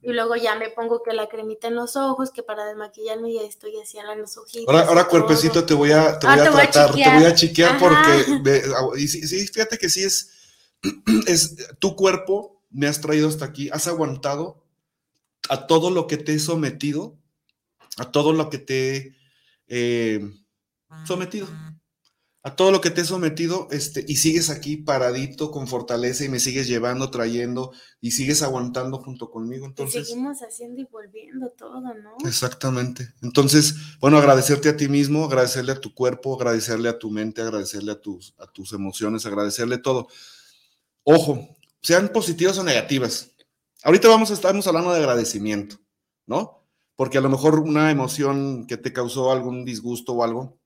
[0.00, 3.42] Y luego ya me pongo que la cremita en los ojos, que para desmaquillarme ya
[3.42, 4.72] estoy así en los ojitos.
[4.72, 7.78] Ahora, ahora cuerpecito te voy a, te voy ah, a tratar, te voy a chequear
[7.78, 10.30] porque, y sí, fíjate que sí es
[11.26, 14.64] es tu cuerpo, me has traído hasta aquí, has aguantado
[15.48, 17.18] a todo lo que te he sometido,
[17.98, 19.16] a todo lo que te he
[19.68, 20.30] eh,
[21.06, 21.48] sometido,
[22.42, 26.28] a todo lo que te he sometido, este, y sigues aquí paradito con fortaleza y
[26.28, 29.64] me sigues llevando, trayendo y sigues aguantando junto conmigo.
[29.64, 32.16] Entonces, seguimos haciendo y volviendo todo, ¿no?
[32.26, 33.14] Exactamente.
[33.22, 37.92] Entonces, bueno, agradecerte a ti mismo, agradecerle a tu cuerpo, agradecerle a tu mente, agradecerle
[37.92, 40.08] a tus, a tus emociones, agradecerle todo.
[41.06, 43.32] Ojo, sean positivas o negativas.
[43.82, 45.76] Ahorita vamos a estamos hablando de agradecimiento,
[46.26, 46.66] ¿no?
[46.96, 50.58] Porque a lo mejor una emoción que te causó algún disgusto o algo,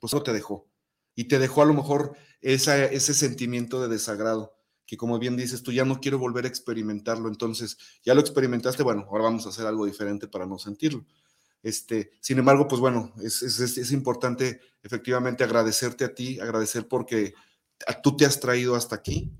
[0.00, 0.68] pues eso te dejó.
[1.16, 4.54] Y te dejó a lo mejor ese sentimiento de desagrado,
[4.86, 7.28] que como bien dices, tú ya no quiero volver a experimentarlo.
[7.28, 11.04] Entonces, ya lo experimentaste, bueno, ahora vamos a hacer algo diferente para no sentirlo.
[11.64, 17.34] Este, sin embargo, pues bueno, es, es importante efectivamente agradecerte a ti, agradecer porque
[18.04, 19.32] tú te has traído hasta aquí,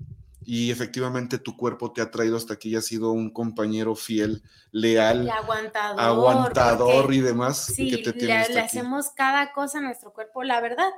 [0.45, 4.43] y efectivamente tu cuerpo te ha traído hasta aquí y ha sido un compañero fiel,
[4.71, 7.65] leal, aguantador, aguantador y demás.
[7.65, 10.89] Sí, que te le, hacemos cada cosa a nuestro cuerpo, la verdad,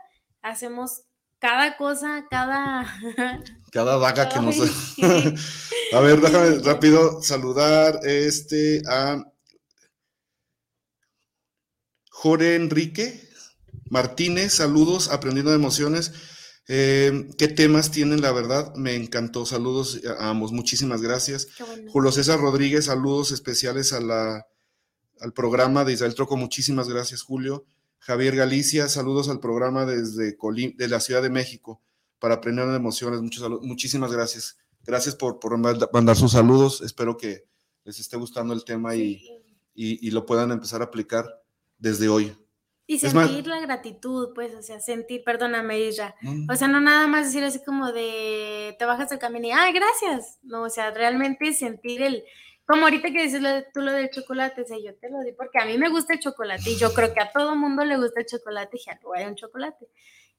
[0.42, 1.04] hacemos
[1.40, 2.86] cada cosa, cada...
[3.70, 4.56] Cada vaca que nos...
[5.94, 9.24] a ver, déjame rápido saludar este a
[12.10, 13.30] Jorge Enrique
[13.90, 16.14] Martínez, saludos, aprendiendo de emociones.
[16.68, 18.22] Eh, ¿Qué temas tienen?
[18.22, 19.46] La verdad, me encantó.
[19.46, 21.48] Saludos a ambos, muchísimas gracias.
[21.90, 24.46] Julio César Rodríguez, saludos especiales a la,
[25.22, 27.66] al programa de Israel Troco, muchísimas gracias, Julio.
[28.00, 30.38] Javier Galicia, saludos al programa desde
[30.78, 31.82] de la Ciudad de México
[32.20, 33.22] para aprender de emociones.
[33.62, 34.58] muchísimas gracias.
[34.84, 36.82] Gracias por, mandar sus saludos.
[36.82, 37.46] Espero que
[37.84, 39.24] les esté gustando el tema y,
[39.74, 41.26] y lo puedan empezar a aplicar
[41.78, 42.36] desde hoy.
[42.90, 46.16] Y sentir la gratitud, pues, o sea, sentir, perdóname, Isra.
[46.50, 49.74] O sea, no nada más decir así como de, te bajas del camino y, ay,
[49.74, 50.40] gracias.
[50.42, 52.24] No, o sea, realmente sentir el,
[52.66, 53.42] como ahorita que dices
[53.74, 56.14] tú lo del chocolate, o sea, yo te lo di porque a mí me gusta
[56.14, 58.98] el chocolate y yo creo que a todo mundo le gusta el chocolate y ya,
[59.04, 59.90] voy a un chocolate.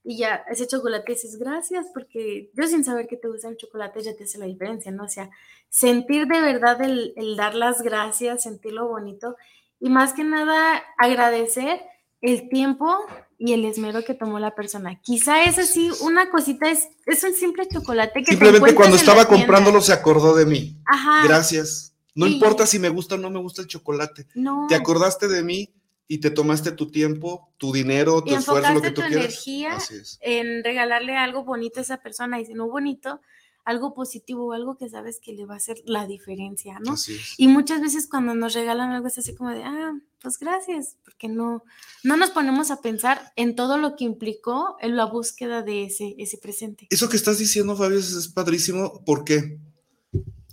[0.03, 4.01] Y ya, ese chocolate dices, gracias, porque yo sin saber que te gusta el chocolate
[4.01, 5.05] ya te hace la diferencia, ¿no?
[5.05, 5.29] O sea,
[5.69, 9.37] sentir de verdad el, el dar las gracias, sentir lo bonito
[9.81, 11.83] y más que nada agradecer
[12.21, 12.99] el tiempo
[13.39, 15.01] y el esmero que tomó la persona.
[15.01, 19.81] Quizá es así, una cosita es, es un simple chocolate que simplemente cuando estaba comprándolo
[19.81, 20.77] se acordó de mí.
[20.85, 21.25] Ajá.
[21.25, 21.95] Gracias.
[22.15, 24.27] No importa si me gusta o no me gusta el chocolate.
[24.35, 24.67] No.
[24.69, 25.73] Te acordaste de mí
[26.09, 29.79] y te tomaste tu tiempo, tu dinero, tu esfuerzo, lo que tú tu energía
[30.21, 33.21] en regalarle algo bonito a esa persona y si no bonito,
[33.69, 36.95] algo positivo, algo que sabes que le va a hacer la diferencia, ¿no?
[37.37, 39.93] Y muchas veces cuando nos regalan algo es así como de, ah,
[40.23, 41.63] pues gracias, porque no,
[42.03, 46.15] no nos ponemos a pensar en todo lo que implicó en la búsqueda de ese,
[46.17, 46.87] ese presente.
[46.89, 49.59] Eso que estás diciendo, Fabio, es, padrísimo porque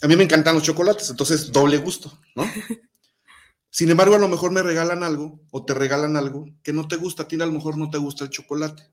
[0.02, 2.44] a mí me encantan los chocolates, entonces doble gusto, ¿no?
[3.70, 6.98] Sin embargo, a lo mejor me regalan algo o te regalan algo que no te
[6.98, 8.84] gusta, a ti a lo mejor no te gusta el chocolate.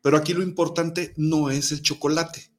[0.00, 2.50] Pero aquí lo importante no es el chocolate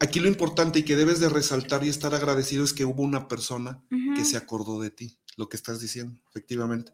[0.00, 3.28] aquí lo importante y que debes de resaltar y estar agradecido es que hubo una
[3.28, 3.82] persona
[4.16, 6.92] que se acordó de ti, lo que estás diciendo, efectivamente.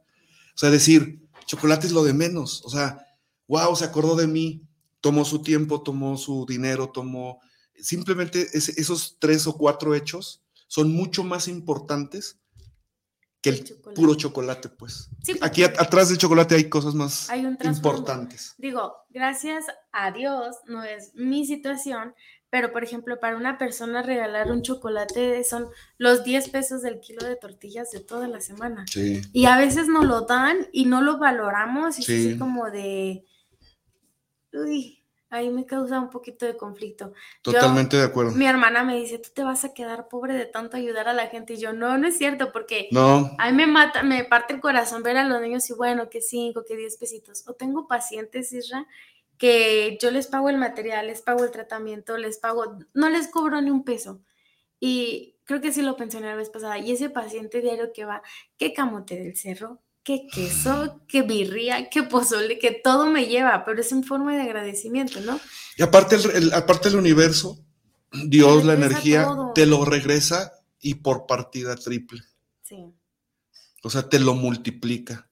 [0.54, 3.06] O sea, decir, chocolate es lo de menos, o sea,
[3.46, 4.66] wow, se acordó de mí,
[5.00, 7.40] tomó su tiempo, tomó su dinero, tomó...
[7.78, 12.38] Simplemente esos tres o cuatro hechos son mucho más importantes
[13.42, 15.10] que el, puro chocolate, pues.
[15.40, 17.28] Aquí atrás del chocolate hay cosas más
[17.62, 18.54] importantes.
[18.58, 22.14] Digo, gracias a Dios, no es mi situación,
[22.50, 25.68] pero por ejemplo, para una persona regalar un chocolate son
[25.98, 28.84] los 10 pesos del kilo de tortillas de toda la semana.
[29.32, 33.24] Y a veces nos lo dan y no lo valoramos y es así como de,
[34.52, 37.12] uy, ahí me causa un poquito de conflicto.
[37.42, 38.32] Totalmente de acuerdo.
[38.32, 41.26] Mi hermana me dice, tú te vas a quedar pobre de tanto ayudar a la
[41.26, 41.54] gente.
[41.54, 43.30] Y yo, no, no es cierto, porque no.
[43.38, 46.20] a mí me mata, me parte el corazón ver a los niños y bueno, que
[46.20, 47.46] cinco, que diez pesitos.
[47.48, 48.86] O tengo pacientes, Isra,
[49.38, 53.60] que yo les pago el material, les pago el tratamiento, les pago, no les cobro
[53.60, 54.22] ni un peso.
[54.80, 56.78] Y creo que sí lo pensé la vez pasada.
[56.78, 58.22] Y ese paciente diario que va,
[58.58, 63.80] qué camote del cerro, qué queso, qué birria, qué pozole, que todo me lleva, pero
[63.80, 65.40] es en forma de agradecimiento, ¿no?
[65.76, 67.64] Y aparte, el, aparte del universo,
[68.12, 72.22] Dios, la energía, te lo regresa y por partida triple.
[72.62, 72.86] Sí.
[73.82, 75.28] O sea, te lo multiplica.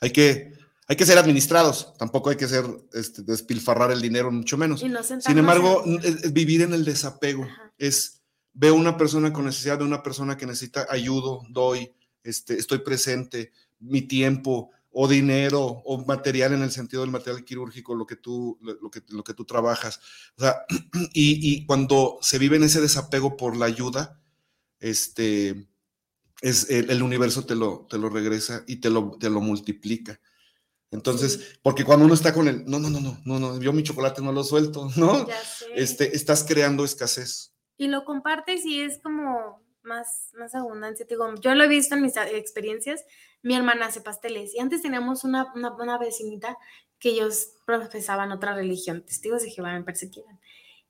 [0.00, 0.52] Hay que,
[0.88, 4.80] hay que ser administrados, tampoco hay que ser, este, despilfarrar el dinero, mucho menos.
[4.80, 5.82] Sin embargo,
[6.30, 8.22] vivir en el desapego es,
[8.52, 13.52] veo una persona con necesidad de una persona que necesita ayudo, doy, este, estoy presente,
[13.80, 18.58] mi tiempo o dinero o material en el sentido del material quirúrgico, lo que tú,
[18.62, 20.00] lo que, lo que tú trabajas.
[20.38, 20.64] O sea,
[21.12, 24.18] y, cuando se vive en ese desapego por la ayuda,
[24.80, 25.68] este,
[26.40, 30.18] es, el, universo te lo, te lo regresa y te lo, te lo multiplica.
[30.90, 33.82] Entonces, porque cuando uno está con el, no, no, no, no, no, no, yo mi
[33.82, 35.26] chocolate no lo suelto, ¿no?
[35.74, 37.52] Este, estás creando escasez.
[37.76, 41.06] Y lo compartes y es como, más, más abundancia.
[41.08, 43.04] digo, yo lo he visto en mis experiencias.
[43.42, 46.58] Mi hermana hace pasteles y antes teníamos una, una, vecinita
[46.98, 50.40] que ellos profesaban otra religión, testigos de Jehová, me eran.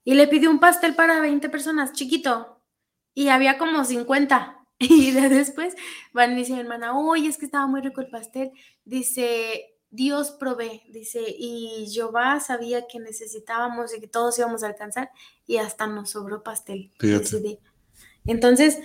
[0.05, 2.63] Y le pidió un pastel para 20 personas, chiquito,
[3.15, 4.53] y había como 50.
[4.79, 5.75] Y después
[6.13, 8.51] van y dice mi hermana, oye, es que estaba muy rico el pastel.
[8.85, 15.11] Dice, Dios provee, dice, y Jehová sabía que necesitábamos y que todos íbamos a alcanzar,
[15.47, 16.93] y hasta nos sobró pastel.
[18.27, 18.79] Entonces,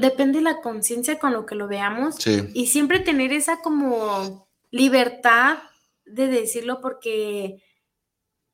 [0.00, 2.16] depende de la conciencia con lo que lo veamos
[2.52, 5.58] y siempre tener esa como libertad
[6.04, 7.62] de decirlo porque,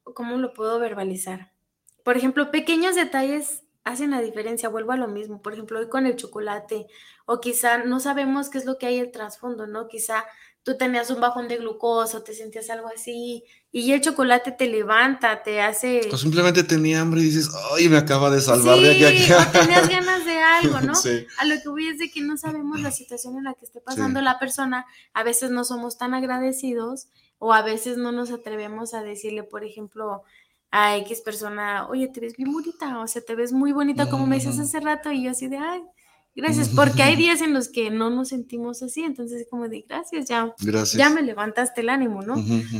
[0.05, 1.53] ¿cómo lo puedo verbalizar?
[2.05, 6.07] Por ejemplo, pequeños detalles hacen la diferencia, vuelvo a lo mismo, por ejemplo, hoy con
[6.07, 6.86] el chocolate,
[7.26, 9.88] o quizá no sabemos qué es lo que hay el trasfondo, ¿no?
[9.88, 10.24] Quizá
[10.69, 13.43] tú tenías un bajón de glucosa, te sentías algo así,
[13.73, 16.11] y el chocolate te levanta, te hace...
[16.12, 19.89] O simplemente tenía hambre y dices, ay, me acaba de salvar de aquí a tenías
[19.89, 20.93] ganas de algo, ¿no?
[21.39, 23.81] A lo que voy es de que no sabemos la situación en la que esté
[23.81, 27.09] pasando la persona, a veces no somos tan agradecidos,
[27.39, 30.23] o a veces no nos atrevemos a decirle, por ejemplo,
[30.71, 34.27] a X persona, oye, te ves bien bonita, o sea, te ves muy bonita, como
[34.27, 35.81] me dices hace rato, y yo así de, ay,
[36.39, 40.28] Gracias, porque hay días en los que no nos sentimos así, entonces como de gracias,
[40.28, 40.55] ya,
[40.95, 42.36] ya me levantaste el ánimo, ¿no?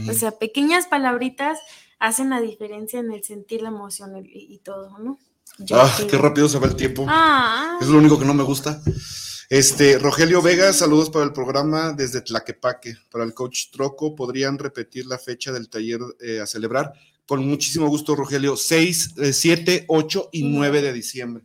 [0.09, 1.59] O sea, pequeñas palabritas
[1.99, 5.19] hacen la diferencia en el sentir la emoción y, todo, ¿no?
[5.73, 7.05] ah, qué rápido se va el tiempo.
[7.09, 7.79] Ah.
[7.81, 8.81] Es lo único que no me gusta.
[9.51, 12.95] Este, Rogelio Vega, saludos para el programa desde Tlaquepaque.
[13.11, 16.93] Para el coach Troco, ¿podrían repetir la fecha del taller eh, a celebrar?
[17.27, 18.57] Con muchísimo gusto, Rogelio.
[18.57, 21.45] 6, 7, 8 y 9 de diciembre.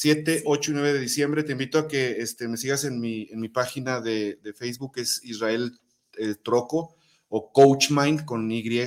[0.00, 1.42] 7, 8 y 9 de diciembre.
[1.42, 4.92] Te invito a que este, me sigas en mi, en mi página de, de Facebook,
[4.96, 5.78] es Israel
[6.16, 6.96] eh, Troco
[7.28, 8.80] o Coach Mind con Y.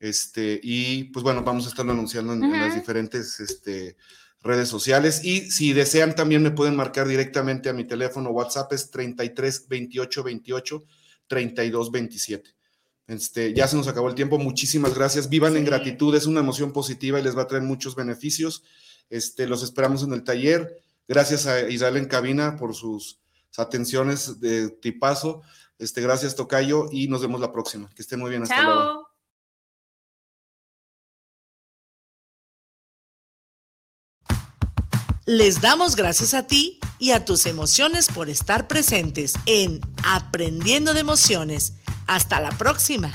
[0.00, 3.96] Este, y pues bueno, vamos a estarlo anunciando en, las diferentes este,
[4.40, 5.22] redes sociales.
[5.22, 10.24] Y si desean, también me pueden marcar directamente a mi teléfono WhatsApp, es 33 28
[10.24, 10.84] 28
[11.28, 12.50] 32 27.
[13.06, 14.36] Este, ya se nos acabó el tiempo.
[14.38, 15.28] Muchísimas gracias.
[15.28, 16.12] Vivan en gratitud.
[16.16, 18.64] Es una emoción positiva y les va a traer muchos beneficios.
[19.10, 20.82] Este, los esperamos en el taller.
[21.06, 23.20] Gracias a Israel en cabina por sus
[23.56, 25.42] atenciones de tipazo.
[25.78, 27.90] Este, gracias, Tocayo, y nos vemos la próxima.
[27.94, 28.42] Que estén muy bien.
[28.42, 29.08] Hasta luego.
[35.26, 41.00] Les damos gracias a ti y a tus emociones por estar presentes en Aprendiendo de
[41.00, 41.74] Emociones.
[42.06, 43.10] Hasta la próxima.